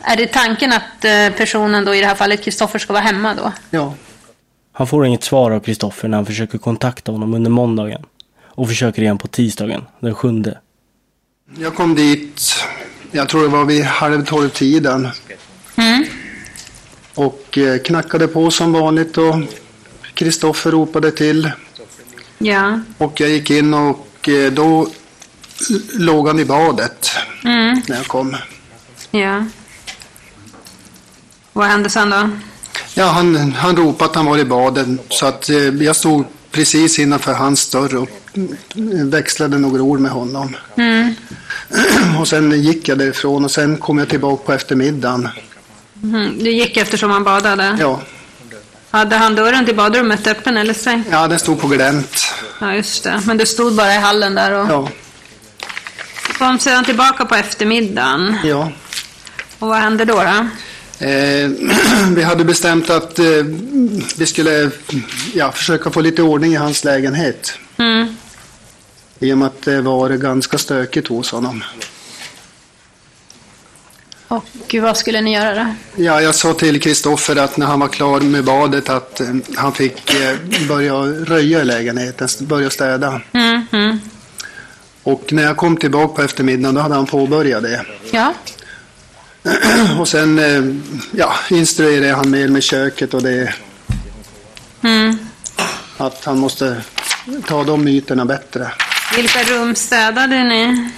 [0.00, 3.34] Är det tanken att eh, personen då, i det här fallet Kristoffer, ska vara hemma
[3.34, 3.52] då?
[3.70, 3.94] Ja.
[4.72, 8.02] Han får inget svar av Kristoffer när han försöker kontakta honom under måndagen.
[8.44, 10.58] Och försöker igen på tisdagen, den sjunde.
[11.58, 12.42] Jag kom dit,
[13.10, 15.08] jag tror det var vid halv tolv tiden.
[15.76, 16.04] Mm.
[17.18, 19.34] Och eh, knackade på som vanligt och
[20.14, 21.50] Kristoffer ropade till.
[22.38, 22.80] Ja.
[22.98, 24.88] Och jag gick in och eh, då
[25.98, 27.10] låg han i badet
[27.44, 27.82] Mm.
[27.88, 28.36] när jag kom.
[29.10, 29.44] Ja.
[31.52, 32.30] Vad hände sen då?
[32.94, 36.98] Ja, han, han ropade att han var i badet så att eh, jag stod precis
[36.98, 38.08] innanför hans dörr och
[39.12, 40.56] växlade några ord med honom.
[40.76, 41.14] Mm.
[42.20, 45.28] Och sen gick jag därifrån och sen kom jag tillbaka på eftermiddagen.
[46.02, 46.38] Mm.
[46.44, 47.76] Du gick eftersom han badade?
[47.80, 48.00] Ja,
[48.90, 51.04] Hade han dörren till badrummet öppen eller stängd?
[51.10, 52.34] ja den stod på glänt.
[52.60, 53.22] Ja, just det.
[53.26, 54.88] Men du stod bara i hallen där och Ja,
[56.38, 58.36] kom sedan tillbaka på eftermiddagen.
[58.44, 58.72] ja.
[59.58, 60.14] Och vad hände då?
[60.14, 60.46] då?
[61.06, 61.50] Eh,
[62.16, 63.24] vi hade bestämt att eh,
[64.16, 64.70] vi skulle
[65.34, 67.52] ja, försöka få lite ordning i hans lägenhet.
[67.78, 68.16] Mm.
[69.18, 71.64] I och med att det var ganska stökigt hos honom.
[74.28, 75.74] Och vad skulle ni göra då?
[76.02, 79.26] Ja, jag sa till Kristoffer att när han var klar med badet att eh,
[79.56, 80.36] han fick eh,
[80.68, 83.20] börja röja i lägenheten, börja städa.
[83.32, 84.00] Mm, mm.
[85.02, 87.84] Och när jag kom tillbaka på eftermiddagen då hade han påbörjat det.
[88.10, 88.34] Ja.
[90.00, 90.74] Och sen eh,
[91.12, 93.54] ja, instruerade han mer med köket och det
[94.82, 95.18] Mm.
[95.96, 96.82] att han måste
[97.46, 98.72] ta de ytorna bättre.
[99.16, 100.90] Vilka rum städade ni?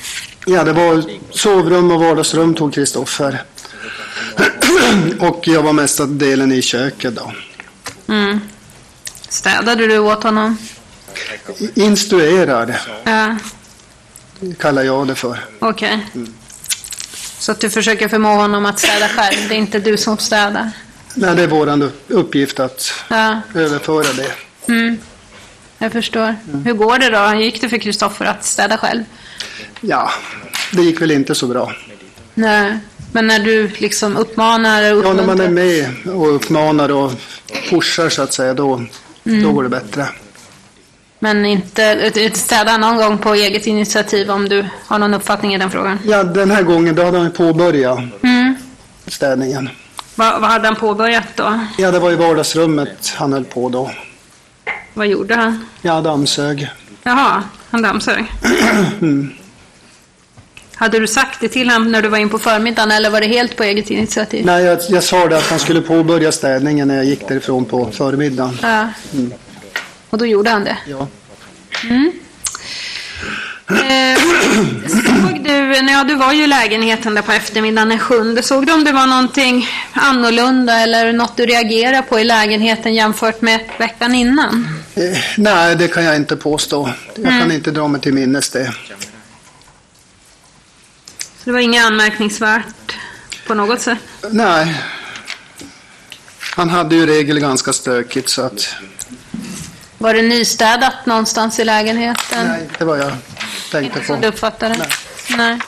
[0.47, 3.43] Ja, det var sovrum och vardagsrum tog Kristoffer.
[5.20, 7.32] och jag var mesta delen i köket då.
[8.09, 8.41] Mm.
[9.28, 10.59] Städade du åt honom?
[11.74, 12.74] Instruerad
[13.05, 13.36] Ja,
[14.59, 15.45] kallar jag det för.
[15.59, 16.07] okej.
[17.38, 19.49] Så att du försöker förmå honom att städa själv?
[19.49, 20.70] Det är inte du som städar?
[21.14, 23.41] Nej, det är vår uppgift att Ja.
[23.55, 24.32] överföra det.
[24.72, 24.99] Mm.
[25.78, 26.36] Jag förstår.
[26.64, 27.34] Hur går det då?
[27.41, 29.05] Gick det för Kristoffer att städa själv?
[29.80, 30.11] Ja,
[30.72, 31.72] det gick väl inte så bra.
[32.34, 32.78] Nej.
[33.12, 35.26] Men när du liksom uppmanar och Ja, när uppmuntrar?
[35.26, 37.12] man är med och uppmanar och
[37.70, 38.74] pushar så att säga, då,
[39.26, 39.43] Mm.
[39.43, 40.07] då går det bättre.
[41.18, 45.59] Men inte ett- städa någon gång på eget initiativ om du har någon uppfattning i
[45.59, 45.99] den frågan?
[46.05, 48.55] Ja, den här gången då hade han påbörjat Mm.
[49.07, 49.68] städningen.
[50.14, 51.61] Vad, vad hade han påbörjat då?
[51.78, 53.91] Ja, det var i vardagsrummet han höll på då.
[54.95, 55.66] Vad gjorde han?
[55.82, 56.68] Ja, dammsög.
[57.03, 58.25] Jaha, han dammsög.
[59.01, 59.33] Mm.
[60.75, 63.27] Hade du sagt det till honom när du var in på förmiddagen eller var det
[63.27, 64.47] helt på eget initiativ?
[64.47, 67.91] Nej, jag, jag sa det att han skulle påbörja städningen när jag gick därifrån på
[67.93, 68.59] förmiddagen.
[68.62, 68.89] Ja.
[69.12, 69.33] Mm.
[70.11, 70.79] Och då gjorde han det?
[70.87, 71.09] Ja.
[71.85, 72.12] Mm.
[73.71, 74.18] Eh,
[74.89, 78.43] såg du, ja, du var ju i lägenheten där på eftermiddagen den sjunde.
[78.43, 83.41] Såg du om det var någonting annorlunda eller något du reagerade på i lägenheten jämfört
[83.43, 84.68] med veckan innan?
[84.95, 86.91] Eh, nej, det kan jag inte påstå.
[87.14, 87.51] Jag kan Mm.
[87.53, 88.75] inte dra mig till minnes det.
[91.39, 92.97] Så det var inget anmärkningsvärt
[93.47, 93.99] på något sätt?
[94.31, 94.83] Nej.
[96.57, 98.75] Han hade ju regel ganska stökigt så att
[100.03, 102.46] Var det nystädat någonstans i lägenheten?
[102.48, 103.12] nej, det var jag
[103.70, 104.28] tänkte Som du på.
[104.28, 104.86] uppfattade det?
[105.36, 105.59] Nej.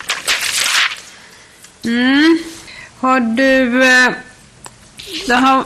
[1.85, 2.39] Mm.
[3.01, 3.85] Har du...
[3.85, 4.13] eh,
[5.27, 5.65] Det har,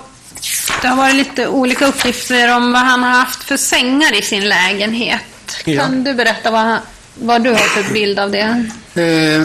[0.82, 4.48] det har varit lite olika uppgifter om vad han har haft för sängar i sin
[4.48, 5.22] lägenhet.
[5.64, 5.82] Ja.
[5.82, 6.78] Kan du berätta vad,
[7.14, 8.66] vad du har för bild av det?
[8.94, 9.42] Eh,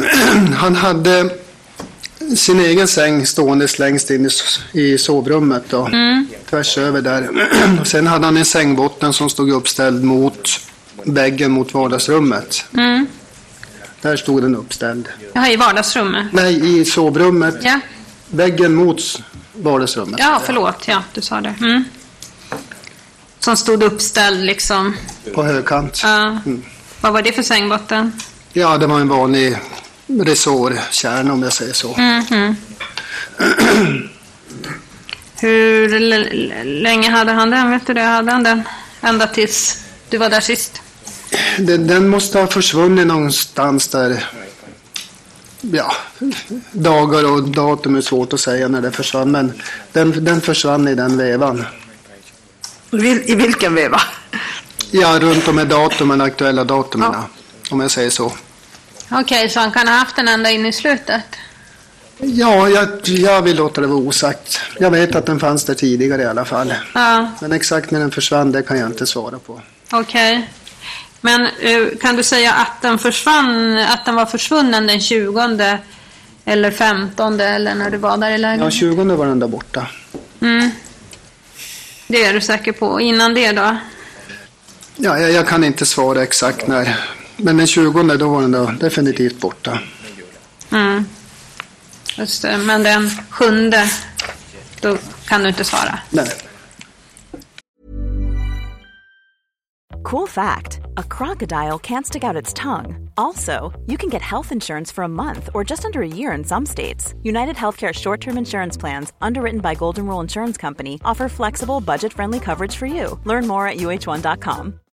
[0.55, 1.29] han hade
[2.35, 4.29] sin egen säng ståendes längst in
[4.71, 5.85] i, sovrummet då.
[5.85, 6.27] Mm.
[6.49, 7.29] Tvärs över där.
[7.81, 10.49] Och sen hade han en sängbotten som stod uppställd mot
[11.03, 12.65] väggen mot vardagsrummet.
[12.77, 13.07] Mm.
[14.01, 15.09] Där stod den uppställd.
[15.33, 16.27] Jaha, i vardagsrummet?
[16.31, 17.55] Nej, i sovrummet.
[17.61, 17.79] Ja.
[18.27, 19.01] Väggen mot
[19.53, 20.19] vardagsrummet.
[20.19, 20.87] Ja, förlåt.
[20.87, 21.55] Ja, du sa det.
[21.61, 21.83] Mm.
[23.39, 24.97] Som stod uppställd liksom.
[25.33, 25.99] På högkant.
[26.03, 26.27] Ja.
[26.45, 26.63] Mm.
[27.01, 28.11] Vad var det för sängbotten?
[28.53, 29.57] Ja, det var en vanlig
[30.19, 31.95] resårkärna om jag säger så.
[31.97, 32.55] Mhm.
[35.39, 37.71] Hur l- l- länge hade han den?
[37.71, 38.01] Vet du det?
[38.01, 38.61] Hade han den
[39.01, 39.77] ända tills
[40.09, 40.81] du var där sist?
[41.57, 44.25] Den, den måste ha försvunnit någonstans där.
[45.61, 45.91] Ja,
[46.71, 49.31] dagar och datum är svårt att säga när det försvann.
[49.31, 49.53] Men
[49.91, 51.65] den, den försvann i den vevan.
[53.25, 54.01] I vilken veva?
[54.91, 57.11] Ja, runt de här datumen, aktuella datumen.
[57.69, 58.31] Om jag säger så.
[59.11, 61.21] Okej, så han kan ha haft den ända in i slutet?
[62.17, 64.59] Ja, jag, jag vill låta det vara osagt.
[64.79, 66.73] Jag vet att den fanns där tidigare i alla fall.
[66.93, 69.61] Ja, Men exakt när den försvann, det kan jag inte svara på.
[69.91, 70.49] okej.
[71.21, 75.77] Men eh, kan du säga att den försvann, att den var försvunnen den 20
[76.45, 78.71] eller 15 eller när du var där i Ja, lägenheten?
[78.71, 79.87] 20 var den där borta.
[80.41, 80.69] Mm.
[82.07, 83.01] Det är du säker på.
[83.01, 83.77] Innan det då?
[84.95, 86.95] Ja, jag, jag kan inte svara exakt när.
[87.41, 89.79] Men den 20 då var den då definitivt borta.
[90.71, 91.05] Mm.
[92.17, 92.57] Just det.
[92.57, 93.89] Men den sjunde,
[94.81, 95.99] då kan du inte svara.
[96.09, 96.31] Nej.
[100.03, 103.09] Cool fact a crocodile can't stick out its tongue.
[103.17, 106.43] Also, you can get health insurance for a month or just under a year in
[106.43, 107.13] some states.
[107.23, 112.13] United Healthcare short term insurance plans, underwritten by Golden Rule Insurance Company, offer flexible, budget
[112.13, 113.19] friendly coverage for you.
[113.25, 114.79] Learn more at uh1.com.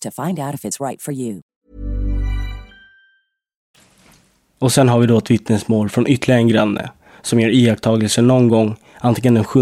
[0.00, 1.40] to find out if it's right for you.
[4.58, 6.90] Och sen har vi då ett vittnesmål från ytterligare en granne
[7.22, 9.60] som gör iakttagelser någon gång, antingen den 7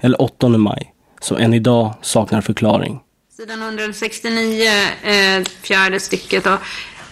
[0.00, 3.00] eller 8 maj, som än idag saknar förklaring.
[3.36, 4.70] Sidan 169,
[5.02, 6.44] eh, fjärde stycket.
[6.44, 6.58] Då,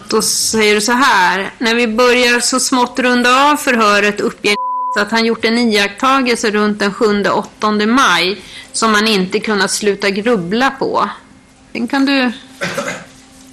[0.09, 1.51] då säger du så här.
[1.57, 4.55] När vi börjar så smått runda av förhöret uppger
[4.99, 8.41] att han gjort en iakttagelse runt den 7-8 maj
[8.71, 11.09] som han inte kunnat sluta grubbla på.
[11.75, 12.31] Den kan du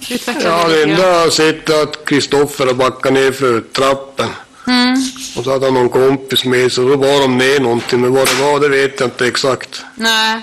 [0.09, 4.29] utveckla Ja, det enda jag har sett är att Kristoffer har backat ner för trappen.
[4.67, 5.01] Mm.
[5.37, 8.01] Och så hade han någon kompis med så då var de ner någonting.
[8.01, 9.83] Men vad det var, det vet jag inte exakt.
[9.95, 10.41] Nej.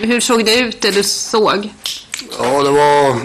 [0.00, 1.68] Hur såg det ut det du såg?
[2.38, 3.20] Ja, det var...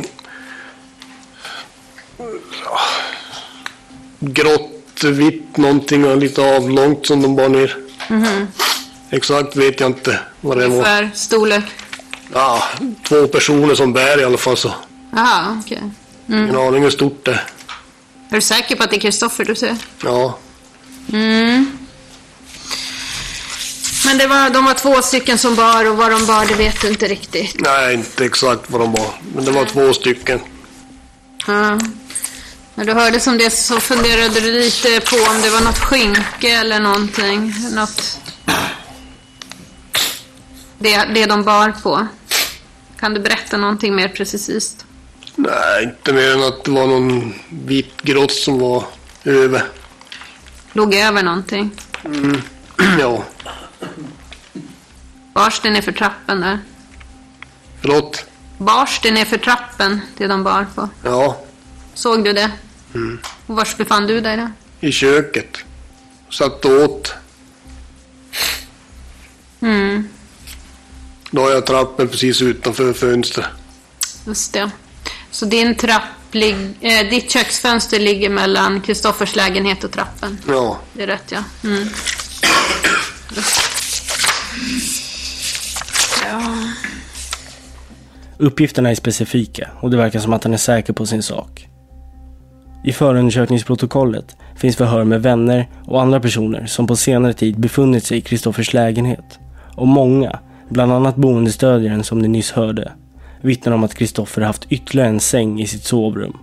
[4.19, 7.77] Grått, vitt någonting och lite avlångt som de bar ner.
[8.07, 8.47] Mhm.
[9.09, 10.75] Exakt vet jag inte vad det var.
[10.75, 11.63] Ungefär storlek?
[12.33, 12.63] Ja,
[13.07, 14.73] två personer som bär i alla fall så.
[15.61, 15.81] Okej.
[16.29, 16.57] Ingen Mm.
[16.67, 17.43] aning hur stort det är.
[18.29, 19.77] Är du säker på att det är Kristoffer du ser?
[20.03, 20.37] Ja,
[21.13, 21.77] Mm.
[24.05, 26.81] Men det var, de var två stycken som bar och vad de bar det vet
[26.81, 27.55] du inte riktigt.
[27.61, 29.13] nej inte exakt vad de var.
[29.35, 30.39] Men det var två stycken.
[31.47, 31.79] Ja.
[32.75, 36.49] När du hörde som det så funderade du lite på om det var något skynke
[36.51, 37.53] eller någonting.
[37.71, 38.19] Något...
[40.79, 42.07] Det, det de bar på.
[42.99, 44.77] Kan du berätta någonting mer precis?
[45.35, 48.83] Nej, inte mer än att det var någon vit grått som var
[49.23, 49.63] över.
[50.73, 51.71] Låg över någonting?
[52.05, 52.41] Mm.
[52.99, 53.23] ja,
[55.33, 56.59] Bars det ner för trappen där?
[57.81, 58.25] förlåt.
[58.57, 60.89] Bars det ner för trappen, det de bar på?
[61.03, 61.41] Ja,
[61.93, 62.51] Såg du det?
[62.95, 63.19] mm.
[63.47, 64.49] Och var befann du dig då?
[64.87, 65.57] i köket.
[66.29, 67.13] Satt och åt.
[69.61, 70.09] Mm,
[71.31, 73.45] Då har jag trappen precis utanför fönstret.
[74.25, 74.71] just det.
[75.31, 80.37] Så din trapp, lig- eh, ditt köksfönster ligger mellan Kristoffers lägenhet och trappen?
[80.47, 81.43] Ja, Det är rätt ja.
[81.63, 81.87] Mm.
[86.31, 86.41] Ja.
[88.37, 91.67] Uppgifterna är specifika och det verkar som att han är säker på sin sak.
[92.85, 98.17] I förundersökningsprotokollet finns förhör med vänner och andra personer som på senare tid befunnit sig
[98.17, 99.39] i Kristoffers lägenhet.
[99.75, 100.39] Och många,
[100.69, 102.91] bland annat boendestödjaren som ni nyss hörde,
[103.41, 106.37] vittnar om att Kristoffer haft ytterligare en säng i sitt sovrum.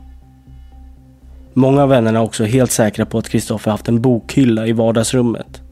[1.54, 5.62] Många av vännerna är också helt säkra på att Kristoffer haft en bokhylla i vardagsrummet.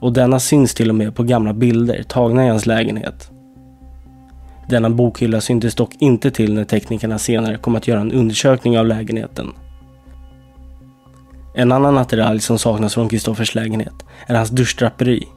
[0.00, 3.30] Och denna syns till och med på gamla bilder tagna i hans lägenhet.
[4.68, 8.86] Denna bokhylla syntes dock inte till när teknikerna senare kom att göra en undersökning av
[8.86, 9.52] lägenheten.
[11.54, 13.94] En annan attiralj som saknas från Kristoffers lägenhet
[14.26, 15.28] är hans duschdraperi.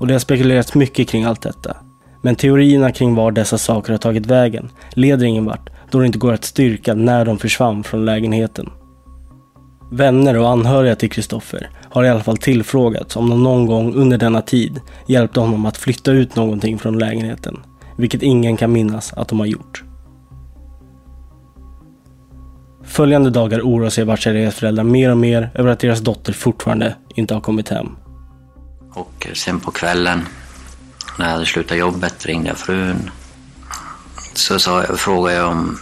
[0.00, 1.76] Och det har spekulerats mycket kring allt detta.
[2.22, 6.18] Men teorierna kring var dessa saker har tagit vägen leder ingen vart då det inte
[6.18, 8.70] går att styrka när de försvann från lägenheten.
[9.92, 14.18] Vänner och anhöriga till Kristoffer har i alla fall tillfrågats om de någon gång under
[14.18, 17.56] denna tid hjälpte honom att flytta ut någonting från lägenheten,
[17.96, 19.84] vilket ingen kan minnas att de har gjort.
[22.84, 27.34] Följande dagar oroar sig Bachareas föräldrar mer och mer över att deras dotter fortfarande inte
[27.34, 27.96] har kommit hem.
[28.94, 30.28] Och sen på kvällen
[31.18, 33.10] när jag hade slutat jobbet ringde jag frun.
[34.34, 35.78] Så sa jag, frågade jag om,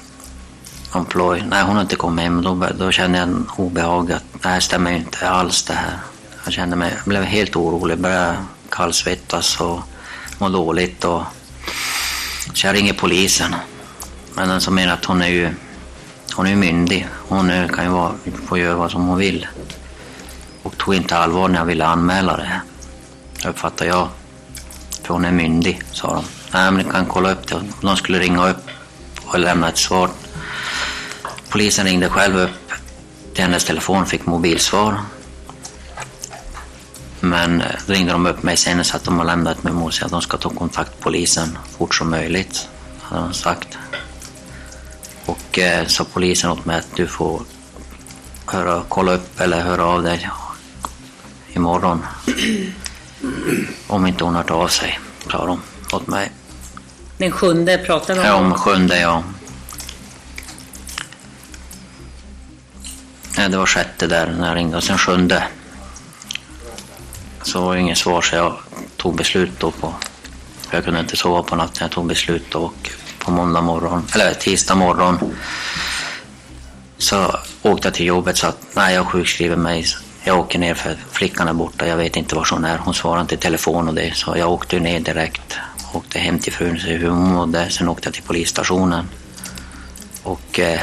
[0.93, 1.45] om ploj.
[1.49, 2.43] Nej, hon har inte kommit hem.
[2.43, 5.99] Då, då kände jag en obehag att det här stämmer inte alls det här.
[6.45, 8.37] Jag kände mig, jag blev helt orolig, började
[8.71, 9.81] kallsvettas och
[10.39, 11.05] må dåligt.
[11.05, 11.23] Och,
[12.55, 13.55] så jag ringer polisen.
[14.35, 15.55] Men den som menar att hon är ju
[16.35, 17.09] hon är ju myndig.
[17.29, 18.13] Hon kan ju vara,
[18.47, 19.47] få göra vad som hon vill.
[20.63, 22.61] Och tog inte allvar när jag ville anmäla det här.
[23.47, 24.09] Uppfattar jag.
[25.03, 26.25] För hon är myndig, sa de.
[26.53, 27.63] Nej, men ni kan kolla upp det.
[27.81, 28.71] De skulle ringa upp
[29.25, 30.11] och lämna ett svar.
[31.49, 32.73] Polisen ringde själv upp
[33.35, 35.01] till hennes telefon, fick mobilsvar.
[37.21, 39.93] Men eh, då ringde de upp mig sen så att de har lämnat ett mål
[40.03, 42.69] att de ska ta kontakt med polisen fort som möjligt.
[43.03, 43.79] Hade de sagt.
[45.27, 47.43] Och eh, sa polisen åt mig att du får
[48.47, 50.31] höra, kolla upp eller höra av dig
[51.53, 52.07] imorgon.
[53.87, 54.99] Om inte hon hört av sig,
[55.31, 55.63] sa de
[55.93, 56.33] åt mig.
[57.17, 59.23] Den sjunde pratade Ja, om sjunde, ja.
[63.37, 65.45] Nej, det var sjätte där när jag ringde och sen sjunde.
[67.43, 68.57] Så var det inget svar så jag
[68.97, 69.95] tog beslut då på...
[70.71, 71.77] Jag kunde inte sova på natten.
[71.81, 75.35] Jag tog beslut och på måndag morgon, eller tisdag morgon
[76.99, 79.87] så åkte jag till jobbet så att nej, jag sjukskriver mig.
[80.29, 81.87] Jag åker ner för flickan är borta.
[81.87, 82.79] Jag vet inte var hon är.
[82.79, 84.15] Hon svarar inte i telefon och det.
[84.15, 85.57] Så jag åkte ner direkt.
[85.93, 87.71] Åkte hem till frun och se hur hon mådde.
[87.71, 89.09] Sen åkte jag till polisstationen.
[90.23, 90.81] Och eh,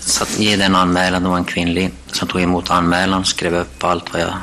[0.00, 1.22] satt, att ge den anmälan.
[1.22, 3.24] Det var en kvinnlig som tog emot anmälan.
[3.24, 4.34] Skrev upp allt vad jag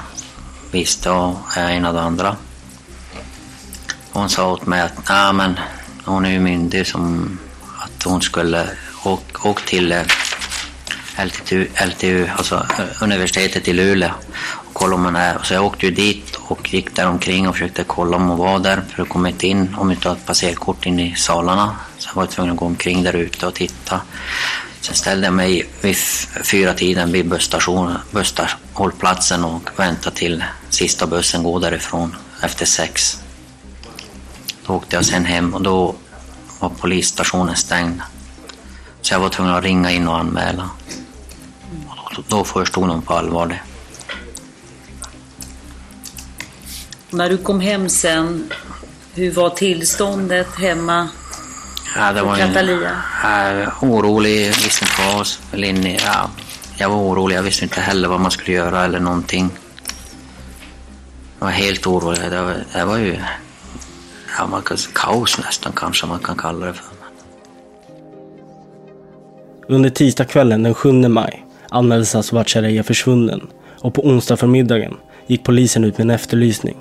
[0.72, 2.36] visste och ena och det andra.
[4.12, 5.60] Hon sa åt mig att Nej, men
[6.06, 7.38] hon är ju myndig som
[7.78, 8.70] att hon skulle
[9.04, 10.02] åka åk till eh,
[11.26, 15.40] LTU, LTU, alltså eh, universitetet i Luleå och kolla om hon är.
[15.44, 18.60] Så jag åkte ju dit och gick där omkring och försökte kolla om hon var
[18.60, 21.76] där för att komma in om inte hade ett passerkort in i salarna.
[21.98, 24.02] Så jag var tvungen att gå omkring där ute och titta.
[24.82, 25.98] Sen ställde jag mig vid
[26.44, 33.22] fyra tiden vid busstationen, busshållplatsen och väntade till sista bussen går därifrån efter sex.
[34.66, 35.96] Då åkte jag sen hem och då
[36.60, 38.02] var polisstationen stängd.
[39.02, 40.70] Så jag var tvungen att ringa in och anmäla.
[42.28, 43.60] Då, förstod de på allvar det.
[47.10, 48.50] När du kom hem sen,
[49.14, 51.10] hur var tillståndet hemma
[51.96, 52.92] Ja, det på var Catalia?
[53.24, 56.30] ja, orolig, visste inte vad inne, ja,
[56.78, 59.50] Jag var orolig, jag visste inte heller vad man skulle göra eller någonting.
[61.40, 62.32] Jag var helt orolig.
[62.32, 63.20] Det var, det var ju
[64.38, 66.86] ja, man kan, kaos nästan kanske man kan kalla det för.
[69.70, 73.48] Under tisdagskvällen den 7 maj anmäldes alltså Vatchareeya försvunnen
[73.82, 74.94] och på onsdag förmiddagen
[75.28, 76.78] gick polisen ut med en efterlysning.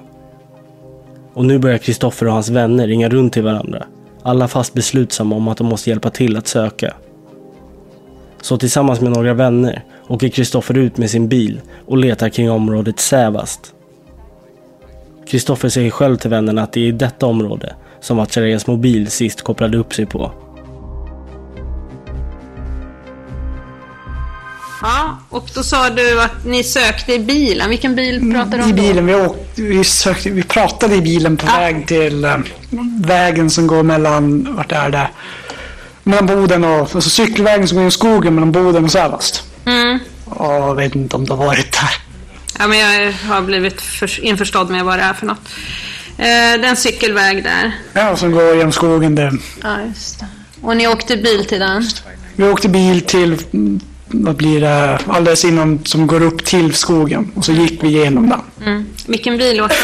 [1.35, 3.87] Och nu börjar Kristoffer och hans vänner ringa runt till varandra.
[4.23, 6.95] Alla fast beslutsamma om att de måste hjälpa till att söka.
[8.41, 13.01] Så tillsammans med några vänner åker Kristoffer ut med sin bil och letar kring området
[13.01, 13.73] Sävast.
[15.27, 19.43] Kristoffer säger själv till vännerna att det är i detta område som Vatchareeyas mobil sist
[19.43, 20.33] kopplade upp sig på.
[24.87, 27.71] Ja, och då sa du att ni sökte i bilen.
[27.71, 31.37] Vilken bil pratar du om I bilen, vi, åkte, vi, sökte, vi pratade i bilen
[31.37, 32.37] på väg till eh,
[33.01, 35.09] vägen som går mellan, vart är det?
[36.03, 39.43] Mellan Boden och, alltså cykelvägen som går genom skogen mellan Boden och Sävast.
[39.65, 39.99] Mm.
[40.39, 41.91] Jag vet inte om du har varit där.
[42.59, 45.49] Ja, men jag har blivit för, införstådd med vad det är för något.
[46.19, 47.73] Eh, det är en cykelväg där.
[47.93, 49.15] Ja, som går genom skogen.
[49.15, 49.33] Det,
[49.63, 50.27] Ja, just det.
[50.63, 51.87] Och ni åkte bil till den?
[52.35, 53.37] Vi åkte bil till,
[54.09, 57.33] vad blir det, alldeles innan som går upp till skogen.
[57.35, 58.41] Och så gick vi igenom den.
[58.67, 58.87] Mm.
[59.07, 59.77] Vilken bil åkte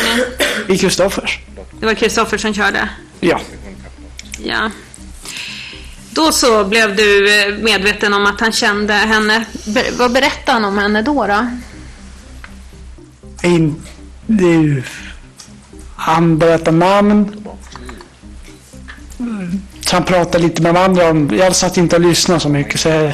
[0.69, 0.75] ni?
[0.75, 1.39] I Kristoffers.
[1.81, 2.89] Det var Kristoffer som körde?
[3.21, 3.41] Ja.
[4.45, 4.71] Ja.
[6.11, 9.45] Då så blev du eh, medveten om att han kände henne.
[9.67, 11.27] Ber vad berättade han om henne då?
[11.27, 11.47] då?
[13.43, 13.83] In,
[14.27, 14.83] det,
[15.97, 17.47] han berättade namn.
[19.93, 22.89] Han pratade lite med de andra om, jag satt inte och lyssnade så mycket så
[22.89, 23.13] jag,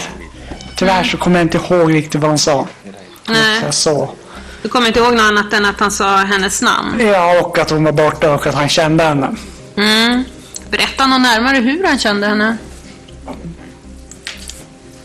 [0.79, 2.67] tyvärr så kommer jag inte ihåg riktigt vad han sa.
[3.29, 3.61] Nej.
[3.65, 4.15] Jag sa.
[4.63, 7.01] Du kommer inte ihåg något annat än att han sa hennes namn?
[7.01, 9.37] Ja, och att hon var borta och att han kände henne.
[9.77, 10.25] Mm.
[10.71, 12.57] Berätta något närmare hur han kände henne.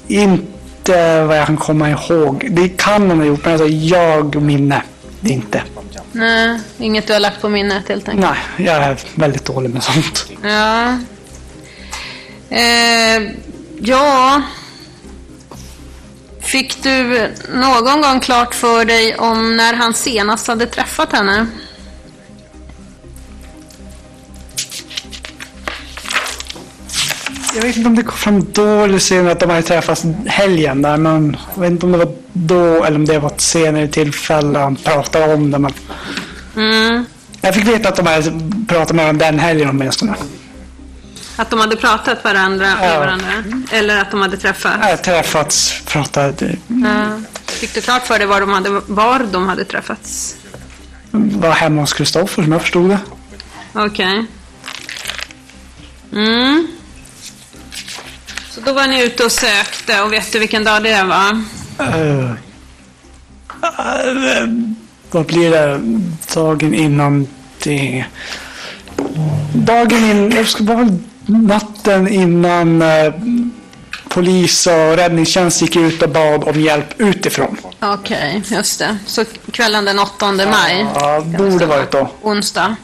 [0.08, 2.48] Inte vad jag kan komma ihåg.
[2.52, 4.82] Det kan han ha gjort, men alltså jag minne.
[5.20, 5.64] Det inte.
[6.12, 8.32] Nej, inget du har lagt på minnet helt enkelt.
[8.58, 10.26] Nej, jag är väldigt dålig med sånt.
[10.44, 10.98] Ja.
[12.50, 13.32] Eh,
[13.80, 14.42] ja.
[16.44, 21.48] Fick du någon gång klart för dig om när han senast hade träffat henne?
[27.56, 30.82] Jag vet inte om det kom fram då eller senare att de hade träffats helgen
[30.82, 33.88] där, men jag vet inte om det var då eller om det var ett senare
[33.88, 35.60] tillfälle han pratade om det.
[35.60, 35.74] Men
[36.56, 37.06] Mm.
[37.42, 38.32] jag fick veta att de hade
[38.68, 40.14] pratat med varandra den helgen åtminstone.
[41.36, 43.00] Att de hade pratat varandra med Ja.
[43.00, 43.44] varandra?
[43.72, 44.84] Eller att de hade träffats?
[44.84, 47.20] Hade träffats, pratat, Ja.
[47.46, 50.36] Fick du klart för dig var de hade, var de hade träffats?
[51.12, 53.00] var hemma hos Kristoffer som jag förstod det.
[53.74, 54.26] Okej.
[56.14, 56.68] Mm.
[58.50, 61.44] Så då var ni ute och sökte och vet du vilken dag det var?
[61.82, 62.32] Uh, uh,
[65.12, 65.80] vad blir det?
[66.34, 67.28] Dagen innan
[67.64, 68.06] det...
[69.54, 71.04] Dagen innan...
[71.26, 73.14] Natten innan eh,
[74.10, 77.58] polis och räddningstjänst gick ut och bad om hjälp utifrån.
[77.82, 78.98] Okej, just det.
[79.06, 80.86] Så kvällen den 8 maj?
[80.96, 82.10] Ja, borde varit då.
[82.22, 82.76] Onsdag?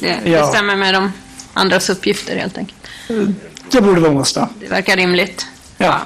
[0.00, 0.46] Det, det Ja.
[0.46, 1.12] stämmer med de
[1.54, 2.78] andras uppgifter helt enkelt.
[3.70, 4.48] Det borde vara onsdag.
[4.60, 5.46] Det verkar rimligt.
[5.78, 6.00] Ja.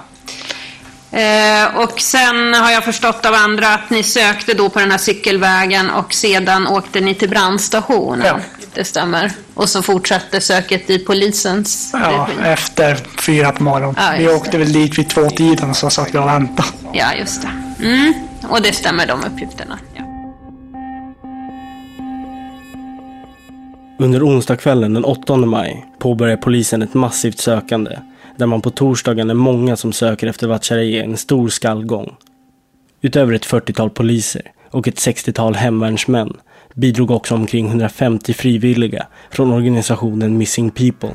[1.19, 4.99] Eh, och sen har jag förstått av andra att ni sökte då på den här
[4.99, 8.27] cykelvägen och sedan åkte ni till brandstationen.
[8.27, 8.41] Ja.
[8.75, 9.33] Det stämmer.
[9.55, 12.49] Och så fortsatte söket i polisens Ja, regi.
[12.49, 12.97] efter
[13.27, 13.95] fyra på morgonen.
[13.99, 16.69] Ja, Vi åkte väl dit vid två tiden och så satt jag och väntade.
[16.93, 17.85] Ja, just det.
[17.87, 18.13] Mm.
[18.49, 19.79] Och det stämmer de uppgifterna.
[19.95, 20.03] Ja.
[24.01, 27.99] Under onsdagskvällen den 8 maj påbörjar polisen ett massivt sökande
[28.37, 32.17] där man på torsdagen är många som söker efter Vatchareev i en stor skallgång.
[33.01, 36.37] Utöver ett 40-tal poliser och ett 60-tal hemvärnsmän
[36.75, 41.13] bidrog också omkring 150 frivilliga från organisationen Missing People.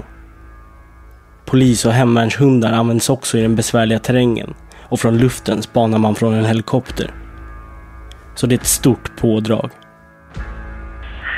[1.45, 6.33] Polis och hemvärnshundar används också i den besvärliga terrängen och från luften spanar man från
[6.33, 7.13] en helikopter.
[8.35, 9.69] Så det är ett stort pådrag.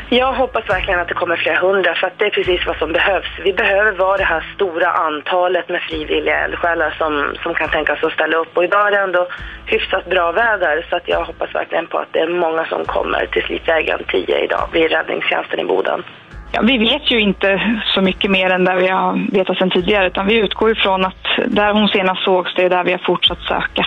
[0.10, 2.92] Jag hoppas verkligen att det kommer flera hundra för att det är precis vad som
[2.94, 3.28] behövs.
[3.44, 8.08] Vi behöver vara det här stora antalet med frivilliga eldsjälar som, som kan tänka sig
[8.08, 8.58] att ställa upp.
[8.58, 9.28] Och idag är det ändå
[9.66, 13.26] hyfsat bra väder så att jag hoppas verkligen på att det är många som kommer
[13.26, 16.04] till Slipvägen 10 idag vid räddningstjänsten i Boden.
[16.52, 20.08] Ja, vi vet ju inte så mycket mer än det vi har vetat sedan tidigare
[20.08, 23.40] utan vi utgår ifrån att där hon senast sågs det är där vi har fortsatt
[23.40, 23.86] söka.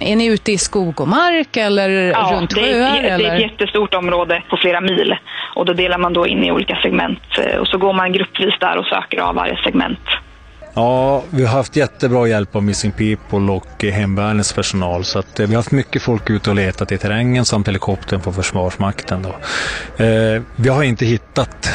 [0.00, 2.96] Är ni ute i skog och mark eller Ja, runt det är, sjöar?
[2.96, 5.16] ett, det är ett jättestort område på flera mil
[5.54, 8.54] och då delar man då in i olika segment eh, och så går man gruppvis
[8.60, 10.00] där och söker av varje segment.
[10.74, 15.04] Ja, vi har haft jättebra hjälp av Missing People och hemvärnets personal.
[15.04, 18.20] Så att, eh, vi har haft mycket folk ute och letat i terrängen samt helikoptern
[18.20, 19.22] på Försvarsmakten.
[19.22, 19.28] Då.
[20.04, 21.70] Eh, vi har inte hittat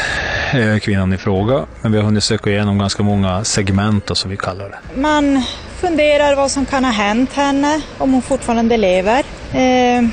[0.54, 4.32] eh, kvinnan i fråga, men vi har hunnit söka igenom ganska många segment, då, som
[4.32, 5.02] vi kallar det.
[5.02, 5.44] Man
[5.82, 9.24] funderar vad som kan ha hänt henne, om hon fortfarande lever.
[9.54, 10.04] Eh,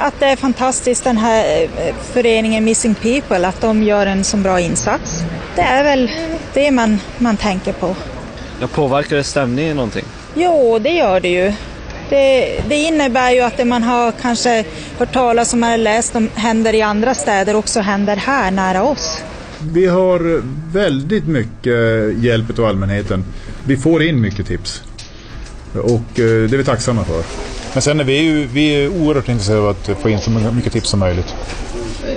[0.00, 4.36] att det är fantastiskt den här eh, föreningen Missing People, att de gör en så
[4.36, 5.22] bra insats.
[5.56, 6.10] Det är väl
[6.54, 7.96] det man, man tänker på.
[8.60, 10.04] Jag påverkar det stämningen någonting?
[10.34, 11.52] Jo, det gör det ju.
[12.10, 14.64] Det, det innebär ju att det man har kanske
[14.98, 19.22] hört talas om eller läst om händer i andra städer också händer här nära oss.
[19.72, 21.74] Vi har väldigt mycket
[22.18, 23.24] hjälp av allmänheten.
[23.66, 24.82] Vi får in mycket tips.
[25.74, 27.22] Och eh, det är vi tacksamma för.
[27.74, 30.72] Men sen är vi ju vi är oerhört intresserade av att få in så mycket
[30.72, 31.34] tips som möjligt.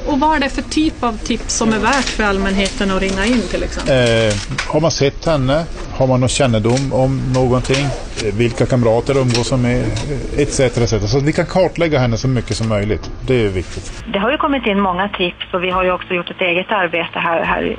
[0.07, 3.25] Och vad är det för typ av tips som är värt för allmänheten att ringa
[3.25, 4.27] in till exempel?
[4.29, 4.33] Eh,
[4.67, 5.65] har man sett henne?
[5.97, 7.85] Har man någon kännedom om någonting?
[8.25, 9.81] Eh, vilka kamrater umgås hon med?
[9.81, 11.11] Eh, Etc, etc.
[11.11, 13.11] Så att vi kan kartlägga henne så mycket som möjligt.
[13.27, 13.91] Det är viktigt.
[14.13, 16.71] Det har ju kommit in många tips och vi har ju också gjort ett eget
[16.71, 17.77] arbete här, här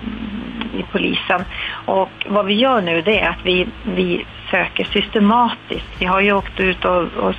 [0.74, 1.44] i polisen.
[1.84, 5.86] Och vad vi gör nu det är att vi, vi söker systematiskt.
[5.98, 7.34] Vi har ju åkt ut och, och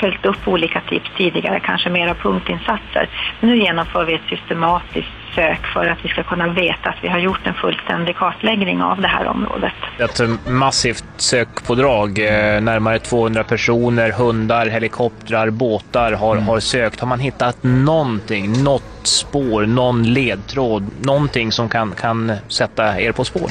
[0.00, 3.08] följt upp olika tips tidigare, kanske mera punktinsatser.
[3.40, 7.08] Men nu genomför vi ett systematiskt sök för att vi ska kunna veta att vi
[7.08, 9.72] har gjort en fullständig kartläggning av det här området.
[9.98, 12.18] Ett massivt sökpådrag.
[12.18, 16.48] Eh, närmare 200 personer, hundar, helikoptrar, båtar har, Mm.
[16.48, 17.00] har sökt.
[17.00, 23.24] Har man hittat någonting, något spår, någon ledtråd, någonting som kan, kan sätta er på
[23.24, 23.50] spår?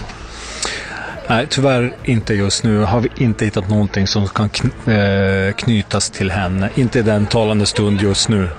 [1.27, 2.79] Nej, tyvärr inte just nu.
[2.83, 6.69] Har vi inte hittat någonting som kan kn- eh, knytas till henne.
[6.75, 8.49] Inte i den talande stund just nu.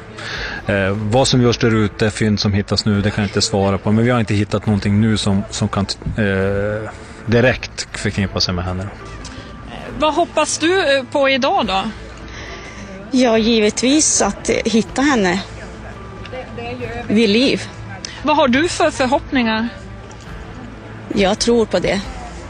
[0.67, 3.79] Eh, vad som görs där ute, fynd som hittas nu, det kan jag inte svara
[3.79, 3.93] på.
[3.93, 6.91] Men vi har inte hittat någonting nu som, som kan eh,
[7.27, 8.89] direkt förknippa sig med henne.
[9.99, 11.83] Vad hoppas du eh, på idag då?
[13.11, 15.43] Ja, givetvis att eh, hitta henne
[17.09, 17.63] vid liv.
[18.23, 19.69] Vad har du för förhoppningar?
[21.15, 22.01] Jag tror på det.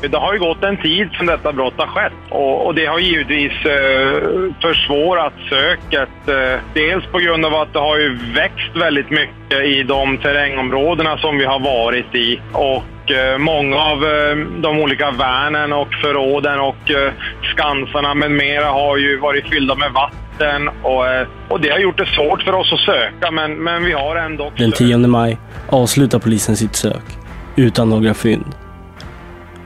[0.02, 2.98] Det har ju gått en tid sedan detta brott har skett och, och det har
[2.98, 4.30] givetvis eh,
[4.62, 6.28] försvårat söket.
[6.28, 11.18] Eh, dels på grund av att det har ju växt väldigt mycket i de terrängområdena
[11.18, 12.40] som vi har varit i.
[12.52, 17.12] Och eh, många av eh, de olika värnen och förråden och eh,
[17.54, 20.68] skansarna med mera har ju varit fyllda med vatten.
[20.82, 21.04] Och,
[21.48, 24.52] och det har gjort det svårt för oss att söka men, men vi har ändå
[24.56, 25.38] Den 10 maj
[25.68, 27.02] avslutar polisen sitt sök,
[27.56, 28.54] utan några fynd.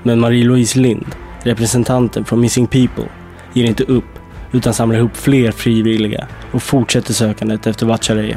[0.06, 3.04] Men Marie-Louise Lind, representanten från Missing People,
[3.52, 4.04] ger inte upp
[4.52, 8.36] utan samlar ihop fler frivilliga och fortsätter sökandet efter Vatchareeya.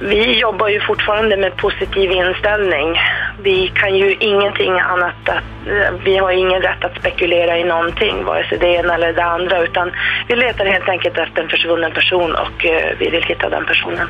[0.00, 2.96] Vi jobbar ju fortfarande med positiv inställning.
[3.42, 8.24] Vi kan ju ingenting annat att, eh, vi har ingen rätt att spekulera i någonting,
[8.24, 9.90] vare sig det ena eller det andra, utan
[10.28, 14.08] vi letar helt enkelt efter en försvunnen person och eh, vi vill hitta den personen.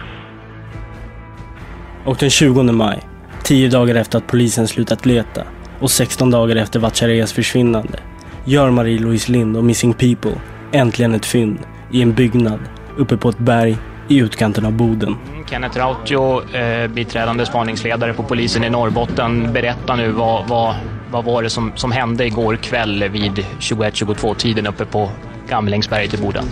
[2.05, 3.01] Och den 20 maj,
[3.43, 5.43] tio dagar efter att polisen slutat leta
[5.81, 7.99] och 16 dagar efter Vatchareeyas försvinnande,
[8.45, 10.41] gör Marie-Louise Lind och Missing People
[10.73, 11.59] äntligen ett fynd
[11.93, 12.61] i en byggnad
[12.97, 15.17] uppe på ett berg i utkanten av Boden.
[15.33, 19.53] Mm, Kenneth Rautio, eh, biträdande spaningsledare på polisen i Norrbotten.
[19.53, 20.75] Berätta nu, vad, vad,
[21.11, 25.11] vad var det som, som hände igår kväll vid 21-22-tiden uppe på
[25.49, 26.45] Gamlingsberget i Boden?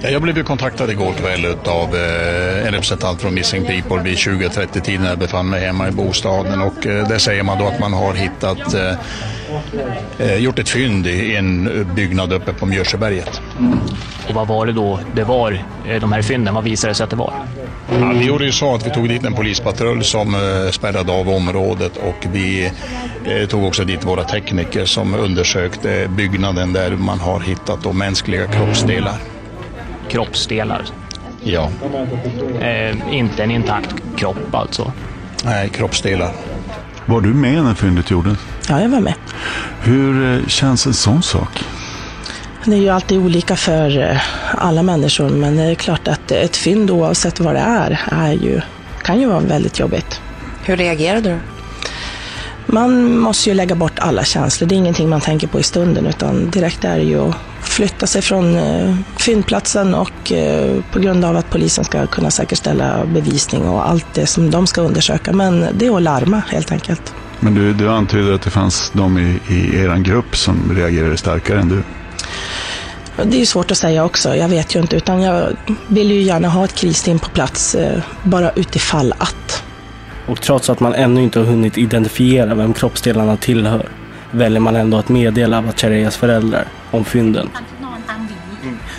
[0.00, 4.16] Ja, jag blev ju kontaktad igår kväll av eh, en representant från Missing People vid
[4.16, 6.60] 20.30-tiden när jag befann mig hemma i bostaden.
[6.60, 8.74] Och eh, där säger man då att man har hittat,
[10.18, 13.40] eh, gjort ett fynd i en byggnad uppe på Mjörsjöberget.
[14.28, 15.62] Och vad var det då det var,
[16.00, 16.54] de här fynden?
[16.54, 17.32] Vad visade det sig att det var?
[18.00, 20.36] Ja, vi gjorde ju så att vi tog dit en polispatrull som
[20.70, 22.72] spärrade av området och vi
[23.48, 29.35] tog också dit våra tekniker som undersökte byggnaden där man har hittat mänskliga kroppsdelar.
[30.08, 30.82] Kroppsdelar?
[31.42, 31.70] Ja.
[32.60, 34.92] Eh, inte en intakt kropp alltså?
[35.44, 36.32] Nej, kroppsdelar.
[37.06, 38.38] Var du med när fyndet gjordes?
[38.68, 39.14] Ja, jag var med.
[39.80, 41.64] Hur eh, känns en sån sak?
[42.64, 44.20] Det är ju alltid olika för eh,
[44.54, 48.60] alla människor, men det är klart att ett fynd oavsett vad det är, är ju,
[49.02, 50.20] kan ju vara väldigt jobbigt.
[50.64, 51.38] Hur reagerade du?
[52.66, 54.68] Man måste ju lägga bort alla känslor.
[54.68, 57.36] Det är ingenting man tänker på i stunden, utan direkt är det ju att
[57.68, 63.06] flytta sig från eh, fyndplatsen och eh, på grund av att polisen ska kunna säkerställa
[63.06, 65.32] bevisning och allt det som de ska undersöka.
[65.32, 67.14] Men det är att larma helt enkelt.
[67.40, 71.60] Men du, du antyder att det fanns de i, i er grupp som reagerade starkare
[71.60, 71.82] än du.
[73.16, 75.56] Det är ju svårt att säga också, jag vet ju inte, utan jag
[75.88, 79.62] vill ju gärna ha ett kristeam på plats, eh, bara utifall att.
[80.26, 83.88] Och trots att man ännu inte har hunnit identifiera vem kroppsdelarna tillhör,
[84.31, 87.49] väljer man ändå att meddela Vatchareeyas föräldrar om fynden.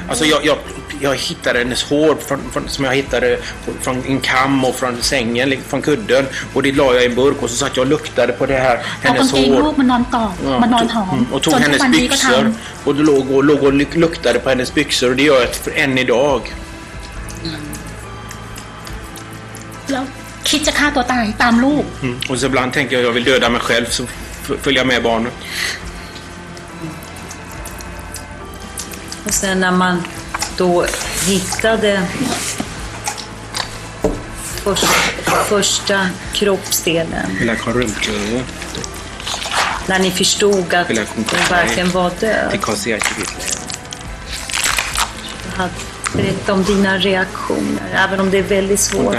[0.09, 0.59] Alltså jag, jag,
[1.01, 3.39] jag hittade hennes hår från, från, som jag hittade
[3.81, 6.27] från en kam och från sängen, liksom, från kudden.
[6.55, 8.59] Och det la jag i en burk och så satt jag och luktade på det
[8.67, 9.81] här, เอากาง hennes เกงลูก hår.
[9.81, 12.45] มานอนกอด Ja, มานอนหอม Och จ tog นทุก hennes วันนี้ก็ท byxor
[12.87, 15.51] och det låg och, låg och luk- luktade på hennes byxor och det gör jag
[15.65, 16.41] för- än idag.
[16.47, 16.51] ำ
[19.93, 20.05] แล้ว
[20.49, 22.17] คิดจะฆ่าตัวตายตามลูก Mm.
[22.31, 24.03] Och så ibland tänker jag att jag vill döda mig själv så
[24.50, 25.32] f- följer jag med barnen.
[29.26, 30.04] Och sen när man
[30.58, 30.86] då
[31.28, 32.02] hittade
[34.64, 34.86] först,
[35.46, 37.38] första kroppsdelen,
[39.88, 42.50] när ni förstod att hon verkligen var död,
[46.14, 49.14] berätta om dina reaktioner, även om det är väldigt svårt.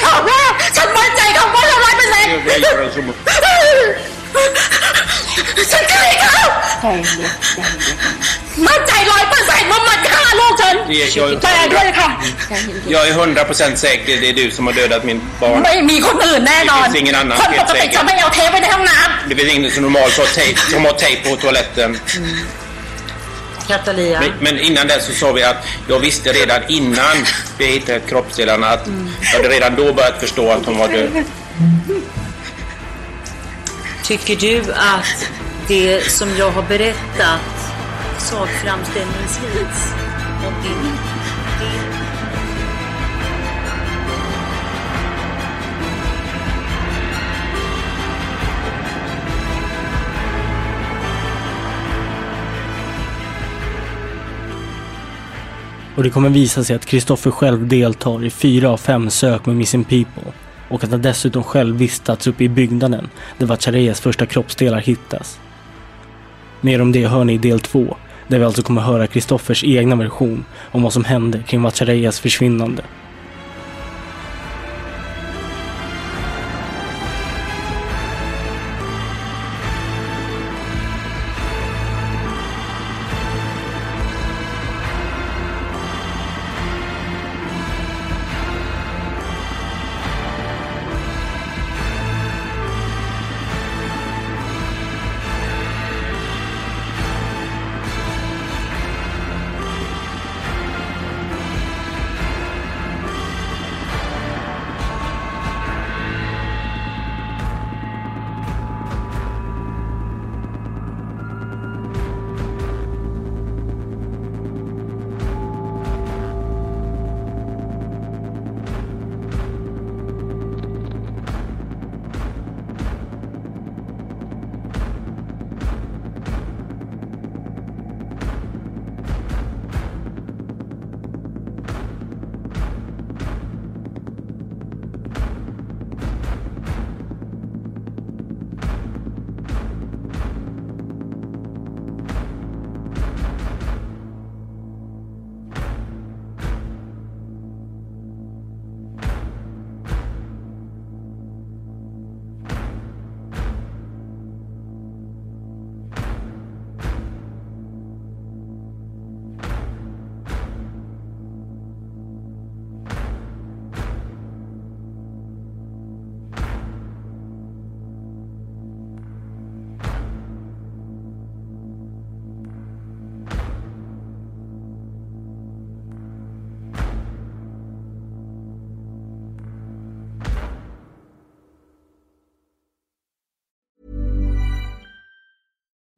[0.04, 0.40] ถามว่า
[0.76, 3.06] ฉันมั่นใจเขาว่าเราร้อยเปอร์เซ็นต์ Jag gör det som
[5.71, 6.43] ฉันจะไม่เข้า
[8.67, 12.09] มั่นใจร้อยเปอร์เซ็นต์ว่ามันฆ่าลูกฉัน Det- jag- แต่ด้วยค่ะ
[12.95, 15.59] Jag är hundra procent säker det är du som har dödat min barn.
[15.65, 18.05] ไม่มีคนอื่นแน่นอน Det finns ingen annan คนปกติ helt จะ säkert.
[18.07, 18.97] ไม่เอาเทปไว้ในห้องน้
[19.29, 21.89] Det finns ingen som normalt har tejp, som har tejp på toaletten.
[23.69, 24.19] Catalia.
[24.21, 25.59] Men, men innan det så sa vi att
[25.91, 27.17] jag visste redan innan
[27.57, 28.83] vi hittade kroppsdelarna att
[29.31, 31.09] jag hade redan då börjat förstå att hon var död.
[34.12, 35.30] Tycker du att
[35.68, 37.72] det som jag har berättat
[38.18, 39.92] sakframställningsvis
[40.46, 40.82] om din,
[41.60, 41.92] din
[55.96, 59.56] Och det kommer visa sig att Kristoffer själv deltar i fyra av fem sök med
[59.56, 60.32] Missing People
[60.72, 63.08] och att han dessutom själv vistats uppe i byggnaden
[63.38, 65.38] där Vatchareyas första kroppsdelar hittas.
[66.60, 67.96] Mer om det hör ni i del två,
[68.28, 72.82] där vi alltså kommer höra Kristoffers egna version om vad som hände kring Vatchareyas försvinnande.